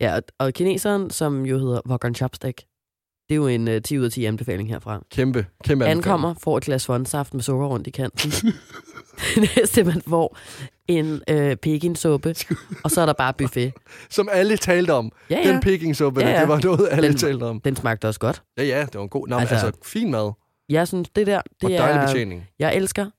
Ja, 0.01 0.14
og, 0.16 0.22
og 0.38 0.53
kineseren, 0.53 1.11
som 1.11 1.46
jo 1.46 1.59
hedder 1.59 1.81
Wokon 1.88 2.14
Chopstick, 2.14 2.62
det 3.29 3.35
er 3.35 3.37
jo 3.37 3.47
en 3.47 3.69
uh, 3.69 3.75
10 3.85 3.99
ud 3.99 4.05
af 4.05 4.11
10 4.11 4.25
anbefaling 4.25 4.69
herfra. 4.69 5.03
Kæmpe, 5.11 5.47
kæmpe 5.65 5.85
anbefaling. 5.85 5.91
Ankommer, 6.07 6.35
får 6.43 6.57
et 6.57 6.62
glas 6.65 6.83
svonsaft 6.83 7.35
med 7.35 7.43
sukker 7.43 7.67
rundt 7.67 7.87
i 7.87 7.91
kanten. 7.91 8.33
næste, 9.57 9.85
man 9.85 10.03
får, 10.09 10.39
en 10.89 11.23
øh, 11.31 11.57
pekinsuppe, 11.57 12.35
og 12.85 12.91
så 12.91 13.01
er 13.01 13.07
der 13.07 13.12
bare 13.12 13.33
buffet. 13.35 13.73
Som 14.11 14.29
alle 14.33 14.57
talte 14.57 14.91
om. 14.93 15.12
Ja, 15.31 15.37
Den 15.37 15.45
ja. 15.55 15.61
pekingsuppe, 15.61 16.21
Ja, 16.21 16.29
ja, 16.31 16.41
det 16.41 16.49
var 16.49 16.61
noget, 16.65 16.89
alle 16.91 17.09
Den- 17.09 17.17
talte 17.17 17.45
om. 17.45 17.61
Den 17.61 17.77
smagte 17.77 18.09
også 18.09 18.21
godt. 18.21 18.43
Ja, 18.59 18.65
ja, 18.65 18.81
det 18.81 18.95
var 18.95 19.03
en 19.03 19.09
god... 19.09 19.29
Nå, 19.29 19.37
altså, 19.39 19.55
Altså- 19.55 19.73
fin 19.85 20.11
mad 20.11 20.33
Jeg 20.69 20.89
synes, 20.89 21.09
det 21.11 21.27
der, 21.27 21.39
og 21.39 21.45
det 21.71 21.79
dejlig 21.79 22.01
er... 22.01 22.07
betjening. 22.07 22.45
Jeg 22.59 22.77
elsker 22.77 23.11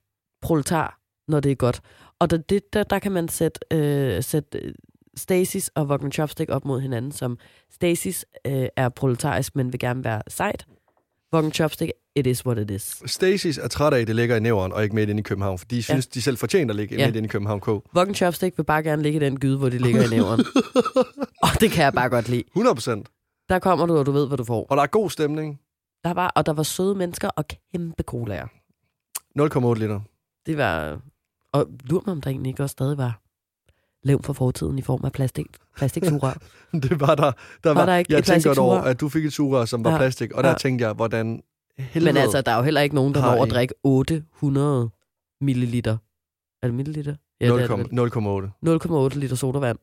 proletar, 0.42 0.98
når 1.28 1.40
det 1.40 1.52
er 1.52 1.56
godt. 1.56 1.80
Og 2.20 2.30
der, 2.30 2.36
det, 2.36 2.62
der, 2.72 2.82
der 2.82 2.98
kan 2.98 3.12
man 3.12 3.28
sætte, 3.28 3.60
øh, 3.72 4.22
sætte 4.22 4.58
øh, 4.58 4.74
Stasis 5.18 5.70
og 5.74 5.86
Wokon 5.86 6.12
Chopstick 6.12 6.50
op 6.50 6.64
mod 6.64 6.80
hinanden, 6.80 7.12
som 7.12 7.38
Stasis 7.70 8.26
øh, 8.46 8.66
er 8.76 8.88
proletarisk, 8.88 9.56
men 9.56 9.72
vil 9.72 9.80
gerne 9.80 10.04
være 10.04 10.22
sejt. 10.28 10.66
Wokon 11.32 11.52
Chopstick, 11.52 11.92
it 12.16 12.26
is 12.26 12.46
what 12.46 12.58
it 12.58 12.70
is. 12.70 13.02
Stasis 13.06 13.58
er 13.58 13.68
træt 13.68 13.92
af, 13.94 14.00
at 14.00 14.06
det 14.06 14.16
ligger 14.16 14.36
i 14.36 14.40
nævren 14.40 14.72
og 14.72 14.82
ikke 14.82 14.94
midt 14.94 15.10
inde 15.10 15.20
i 15.20 15.22
København, 15.22 15.58
for 15.58 15.66
de 15.66 15.82
synes, 15.82 16.06
ja. 16.06 16.10
de 16.14 16.22
selv 16.22 16.36
fortjener 16.38 16.72
at 16.72 16.76
ligge 16.76 16.96
Ja. 16.96 17.06
midt 17.06 17.16
inde 17.16 17.26
i 17.26 17.28
København 17.28 17.60
K. 17.60 17.68
Wokon 17.68 18.14
Chopstick 18.14 18.58
vil 18.58 18.64
bare 18.64 18.82
gerne 18.82 19.02
ligge 19.02 19.16
i 19.16 19.24
den 19.24 19.40
gyde, 19.40 19.58
hvor 19.58 19.68
de 19.68 19.78
ligger 19.78 20.02
i 20.02 20.08
nævren. 20.08 20.40
og 21.42 21.48
det 21.60 21.70
kan 21.70 21.84
jeg 21.84 21.92
bare 21.92 22.08
godt 22.08 22.28
lide. 22.28 22.44
100 22.46 22.74
procent. 22.74 23.08
Der 23.48 23.58
kommer 23.58 23.86
du, 23.86 23.98
og 23.98 24.06
du 24.06 24.10
ved, 24.12 24.26
hvad 24.28 24.38
du 24.38 24.44
får. 24.44 24.66
Og 24.70 24.76
der 24.76 24.82
er 24.82 24.86
god 24.86 25.10
stemning. 25.10 25.60
Der 26.04 26.14
var, 26.14 26.32
og 26.36 26.46
der 26.46 26.52
var 26.52 26.62
søde 26.62 26.94
mennesker 26.94 27.28
og 27.28 27.44
kæmpe 27.48 28.02
colaer. 28.02 28.46
0,8 29.40 29.74
liter. 29.74 30.00
Det 30.46 30.56
var... 30.56 31.00
Og 31.52 31.66
lur 31.84 32.02
mig, 32.06 32.12
om 32.12 32.20
der 32.20 32.30
egentlig 32.30 32.50
ikke 32.50 32.62
også 32.62 32.72
stadig 32.72 32.98
var 32.98 33.20
levn 34.08 34.22
for 34.22 34.32
fortiden 34.32 34.78
i 34.78 34.82
form 34.82 35.00
af 35.04 35.12
plastik, 35.12 35.46
plastiksugerør. 35.76 36.32
Det 36.82 37.00
var 37.00 37.14
der. 37.14 37.32
der 37.64 37.70
Var 37.74 37.86
der 37.86 37.96
ikke 37.96 38.12
jeg 38.14 38.24
tænkte 38.24 38.48
godt 38.48 38.58
over, 38.58 38.76
at 38.78 39.00
du 39.00 39.08
fik 39.08 39.24
et 39.24 39.32
sugerør, 39.32 39.64
som 39.64 39.84
var 39.84 39.90
Ja. 39.92 39.96
plastik, 39.98 40.32
og 40.32 40.42
der 40.44 40.48
Ja. 40.50 40.54
tænkte 40.54 40.84
jeg, 40.86 40.92
hvordan 40.92 41.42
helvede... 41.78 42.12
Men 42.12 42.22
altså, 42.22 42.40
der 42.40 42.52
er 42.52 42.56
jo 42.56 42.62
heller 42.62 42.80
ikke 42.80 42.94
nogen, 42.94 43.14
der 43.14 43.22
at 43.22 43.48
I- 43.48 43.50
drikke 43.50 43.74
800 43.84 44.90
milliliter. 45.40 45.96
Er 46.62 46.66
det 46.66 46.74
milliliter? 46.74 47.14
Ja, 47.40 47.46
det 47.46 47.62
er 47.70 47.76
det 47.76 47.86
0,8. 47.92 48.20
vel. 48.62 49.10
0,8 49.12 49.18
liter 49.18 49.36
sodavand 49.36 49.78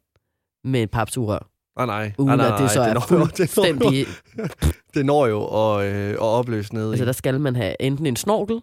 med 0.64 0.84
et 0.84 0.92
papsugerør. 0.92 1.50
Nej, 1.78 1.86
nej. 1.86 2.12
Uden 2.18 2.28
nej, 2.28 2.36
nej, 2.36 2.56
at 2.56 2.62
det 2.62 2.72
så 2.72 2.80
nej, 2.80 2.90
er 2.90 2.94
når 2.94 3.02
det 3.10 3.12
når 3.12 3.20
jo- 3.20 3.26
fuldstændig... 3.26 4.06
Det 4.94 5.06
når 5.06 5.28
jo 5.28 5.44
at, 5.78 5.86
øh, 5.94 6.10
at 6.12 6.20
opløse 6.20 6.74
ned 6.74 6.90
Altså, 6.90 7.04
i. 7.04 7.06
der 7.06 7.12
skal 7.12 7.42
man 7.42 7.56
have 7.56 7.76
enten 7.82 8.06
en 8.06 8.16
snorkel 8.16 8.62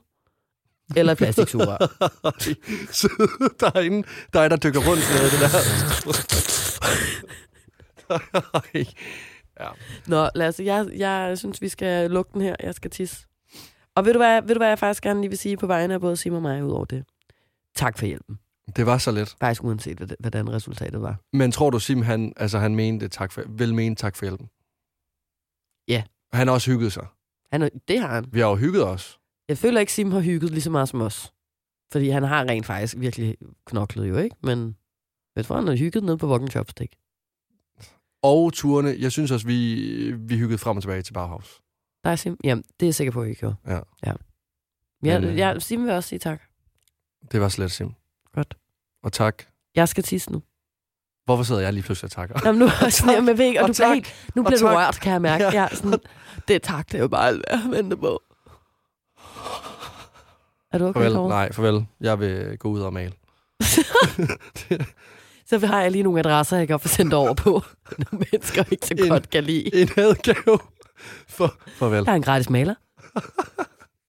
eller 0.96 1.14
plastiksugerør. 1.14 1.76
Der 3.60 3.70
er 3.74 3.80
ingen, 3.80 4.04
der 4.32 4.40
er 4.40 4.48
der 4.48 4.56
dykker 4.56 4.80
rundt 4.80 5.02
med 5.12 5.30
det 5.30 5.40
der. 5.40 5.48
Ja. 9.60 9.68
Nå, 10.06 10.28
Lasse, 10.34 10.64
jeg, 10.64 10.86
jeg 10.96 11.38
synes, 11.38 11.62
vi 11.62 11.68
skal 11.68 12.10
lukke 12.10 12.30
den 12.34 12.40
her. 12.40 12.56
Jeg 12.62 12.74
skal 12.74 12.90
tisse. 12.90 13.26
Og 13.94 14.04
ved 14.04 14.12
du, 14.12 14.18
hvad, 14.18 14.42
ved 14.42 14.54
du, 14.54 14.58
hvad 14.58 14.68
jeg 14.68 14.78
faktisk 14.78 15.02
gerne 15.02 15.20
lige 15.20 15.28
vil 15.28 15.38
sige 15.38 15.56
på 15.56 15.66
vegne 15.66 15.94
af 15.94 16.00
både 16.00 16.16
Sim 16.16 16.34
og 16.34 16.42
mig 16.42 16.64
ud 16.64 16.70
over 16.70 16.84
det? 16.84 17.04
Tak 17.76 17.98
for 17.98 18.06
hjælpen. 18.06 18.38
Det 18.76 18.86
var 18.86 18.98
så 18.98 19.10
let. 19.10 19.36
Faktisk 19.40 19.64
uanset, 19.64 19.98
hvad- 19.98 20.16
hvordan 20.20 20.52
resultatet 20.52 21.02
var. 21.02 21.16
Men 21.32 21.52
tror 21.52 21.70
du, 21.70 21.78
Sim, 21.78 22.02
han, 22.02 22.32
altså, 22.36 22.58
han 22.58 22.74
mente 22.74 23.08
tak 23.08 23.32
for, 23.32 23.42
vel 23.48 23.74
mente 23.74 24.02
tak 24.02 24.16
for 24.16 24.24
hjælpen? 24.24 24.46
Ja. 25.88 26.02
Han 26.32 26.46
har 26.46 26.54
også 26.54 26.70
hygget 26.70 26.92
sig. 26.92 27.06
Han, 27.52 27.70
det 27.88 28.00
har 28.00 28.08
han. 28.14 28.24
Vi 28.32 28.40
har 28.40 28.48
jo 28.48 28.54
hygget 28.56 28.84
os. 28.86 29.18
Jeg 29.48 29.58
føler 29.58 29.80
ikke, 29.80 29.92
Sim 29.92 30.10
har 30.10 30.20
hygget 30.20 30.50
lige 30.50 30.62
så 30.62 30.70
meget 30.70 30.88
som 30.88 31.00
os. 31.00 31.32
Fordi 31.92 32.08
han 32.08 32.22
har 32.22 32.44
rent 32.44 32.66
faktisk 32.66 32.94
virkelig 32.98 33.36
knoklet 33.66 34.08
jo, 34.08 34.16
ikke? 34.16 34.36
Men 34.42 34.76
jeg 35.36 35.44
tror, 35.44 35.56
han 35.56 35.66
har 35.66 35.74
hygget 35.74 36.04
ned 36.04 36.16
på 36.16 36.26
Wokon 36.26 36.50
Chopstick. 36.50 36.94
Og 38.22 38.52
turene, 38.52 38.96
jeg 38.98 39.12
synes 39.12 39.30
også, 39.30 39.46
vi, 39.46 40.12
vi 40.18 40.36
hyggede 40.36 40.58
frem 40.58 40.76
og 40.76 40.82
tilbage 40.82 41.02
til 41.02 41.12
Bauhaus. 41.12 41.60
Der 42.04 42.10
er 42.10 42.16
Sim. 42.16 42.36
Jamen, 42.44 42.62
det 42.80 42.86
er 42.86 42.88
jeg 42.88 42.94
sikker 42.94 43.12
på, 43.12 43.22
at 43.22 43.30
I 43.30 43.34
gjorde. 43.34 43.56
Ja. 43.66 43.74
ja. 44.06 44.12
Jeg, 45.02 45.20
Men, 45.20 45.30
øh, 45.30 45.38
jeg, 45.38 45.62
Sim 45.62 45.84
vil 45.84 45.90
også 45.92 46.08
sige 46.08 46.18
tak. 46.18 46.42
Det 47.32 47.40
var 47.40 47.48
slet 47.48 47.70
Sim. 47.72 47.92
Godt. 48.32 48.56
Og 49.02 49.12
tak. 49.12 49.42
Jeg 49.74 49.88
skal 49.88 50.04
tisse 50.04 50.32
nu. 50.32 50.42
Hvorfor 51.24 51.42
sidder 51.44 51.60
jeg 51.60 51.72
lige 51.72 51.82
pludselig 51.82 52.06
og 52.06 52.10
takker? 52.10 52.40
Jamen, 52.44 52.58
nu, 52.58 52.64
og 52.84 52.92
sådan, 52.92 53.14
jamen, 53.14 53.28
jeg 53.28 53.38
ved 53.38 53.44
ikke, 53.46 53.60
og, 53.60 53.62
Og 53.62 53.68
du 53.68 53.72
bliver 53.74 53.88
tak. 53.88 53.94
helt, 53.94 54.32
nu 54.34 54.42
bliver 54.42 54.58
du 54.58 54.66
rørt, 54.66 55.00
kan 55.00 55.12
jeg 55.12 55.22
mærke. 55.22 55.44
Ja. 55.44 55.50
Ja. 55.52 55.62
Ja, 55.62 55.74
sådan, 55.74 55.98
det 56.48 56.56
er 56.56 56.60
tak, 56.60 56.86
det 56.92 56.94
er 56.94 57.02
jo 57.02 57.08
bare 57.08 57.28
alt, 57.28 57.44
jeg 57.50 57.62
venter 57.70 57.96
på. 57.96 58.22
Er 60.72 60.78
du 60.78 60.84
okay, 60.86 61.00
Farvel. 61.00 61.14
Kåre? 61.14 61.28
Nej, 61.28 61.52
farvel. 61.52 61.86
Jeg 62.00 62.20
vil 62.20 62.58
gå 62.58 62.68
ud 62.68 62.80
og 62.80 62.92
male. 62.92 63.12
Så 65.46 65.58
har 65.66 65.80
jeg 65.82 65.90
lige 65.90 66.02
nogle 66.02 66.18
adresser, 66.20 66.56
jeg 66.58 66.68
kan 66.68 66.80
få 66.80 66.88
sendt 66.88 67.14
over 67.14 67.34
på. 67.34 67.50
Nogle 67.98 68.26
mennesker 68.32 68.64
ikke 68.70 68.86
så 68.86 68.94
En- 68.98 69.08
godt 69.08 69.30
kan 69.30 69.44
lide. 69.44 69.74
En 69.82 69.88
adgave. 69.96 70.58
For, 71.28 71.54
farvel. 71.78 72.04
Der 72.04 72.10
er 72.12 72.16
en 72.16 72.22
gratis 72.22 72.50
maler. 72.50 72.74